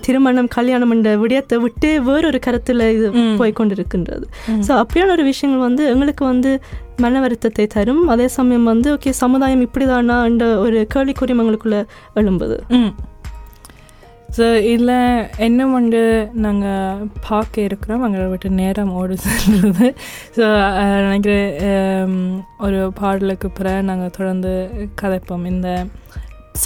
திருமணம் 0.00 0.48
கல்யாணம் 0.48 0.90
என்ற 0.90 1.10
விடயத்தை 1.16 1.56
விட்டு 1.58 2.02
வேறொரு 2.08 2.38
கருத்தில் 2.38 2.84
இது. 2.96 3.06
போய் 3.38 3.58
கொண்டிருக்கின்றது. 3.60 4.24
ஸோ 4.66 4.72
அப்படியான 4.82 5.14
ஒரு 5.16 5.24
விஷயங்கள் 5.30 5.66
வந்து 5.68 5.84
எங்களுக்கு 5.92 6.24
வந்து 6.24 6.50
மன 6.96 7.20
வருத்தத்தை 7.20 7.66
தரும். 7.66 8.02
அதே 8.08 8.28
சமயம் 8.38 8.68
வந்து 8.72 8.88
ஓகே 8.94 9.12
சமுதாயம் 9.22 9.64
இப்படிதானா 9.66 10.18
என்ற 10.30 10.46
ஒரு 10.58 10.80
கேள்விக்குறியும் 10.94 11.42
எங்களுக்குள்ள 11.44 11.78
எழும்புது. 12.14 12.58
ஸோ 14.36 14.44
இதில் 14.72 14.96
இன்னும் 15.46 15.74
வந்து 15.78 16.00
நாங்கள் 16.44 17.02
பார்க்க 17.28 17.66
இருக்கிறோம் 17.68 18.04
எங்களை 18.06 18.24
விட்டு 18.30 18.48
நேரம் 18.60 18.92
ஓடு 19.00 19.16
சென்றது 19.24 19.88
ஸோ 20.36 20.46
நினைக்கிறேன் 21.04 22.16
ஒரு 22.66 22.80
பாடலுக்கு 23.00 23.50
பிறகு 23.58 23.88
நாங்கள் 23.90 24.16
தொடர்ந்து 24.18 24.52
கதைப்போம். 25.02 25.46
இந்த 25.52 25.68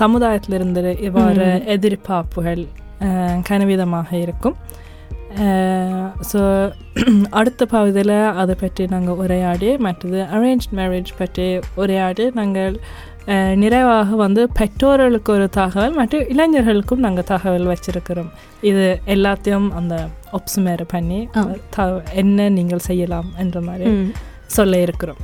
சமுதாயத்தில் 0.01 0.57
இருந்து 0.59 0.85
இவ்வாறு. 1.09 1.49
எதிர்பார்ப்புகள் 1.77 2.63
கனவிதமாக 3.49 4.11
இருக்கும். 4.25 4.57
ஸோ 6.31 6.41
அடுத்த 7.39 7.63
பகுதியில் 7.75 8.17
அதை 8.43 8.55
பற்றி 8.63 8.85
நாங்கள் 8.95 9.19
உரையாடி 9.23 9.69
மற்றது 9.87 10.21
அரேஞ்ச் 10.37 10.67
மேரேஜ் 10.79 11.11
பற்றி 11.21 11.47
உரையாடி 11.83 12.25
நாங்கள் 12.41 12.77
நிறைவாக 13.63 14.17
வந்து 14.17 14.43
பெற்றோர்களுக்கு 14.59 15.33
ஒரு 15.33 15.47
தகவல் 15.51 15.97
மற்றும் 16.01 16.27
இளைஞர்களுக்கும் 16.29 17.05
நாங்கள் 17.07 17.29
தகவல் 17.33 17.71
வச்சிருக்கிறோம். 17.73 18.31
இது 18.71 18.85
எல்லாத்தையும் 19.15 19.69
அந்த 19.81 19.97
ஒப்சுமேர் 20.39 20.85
பண்ணி 20.95 21.21
என்ன 22.23 22.49
நீங்கள் 22.59 22.87
செய்யலாம் 22.91 23.31
என்ற 23.45 23.61
மாதிரி 23.61 24.13
சொல்ல 24.59 24.77
இருக்கிறோம் 24.87 25.23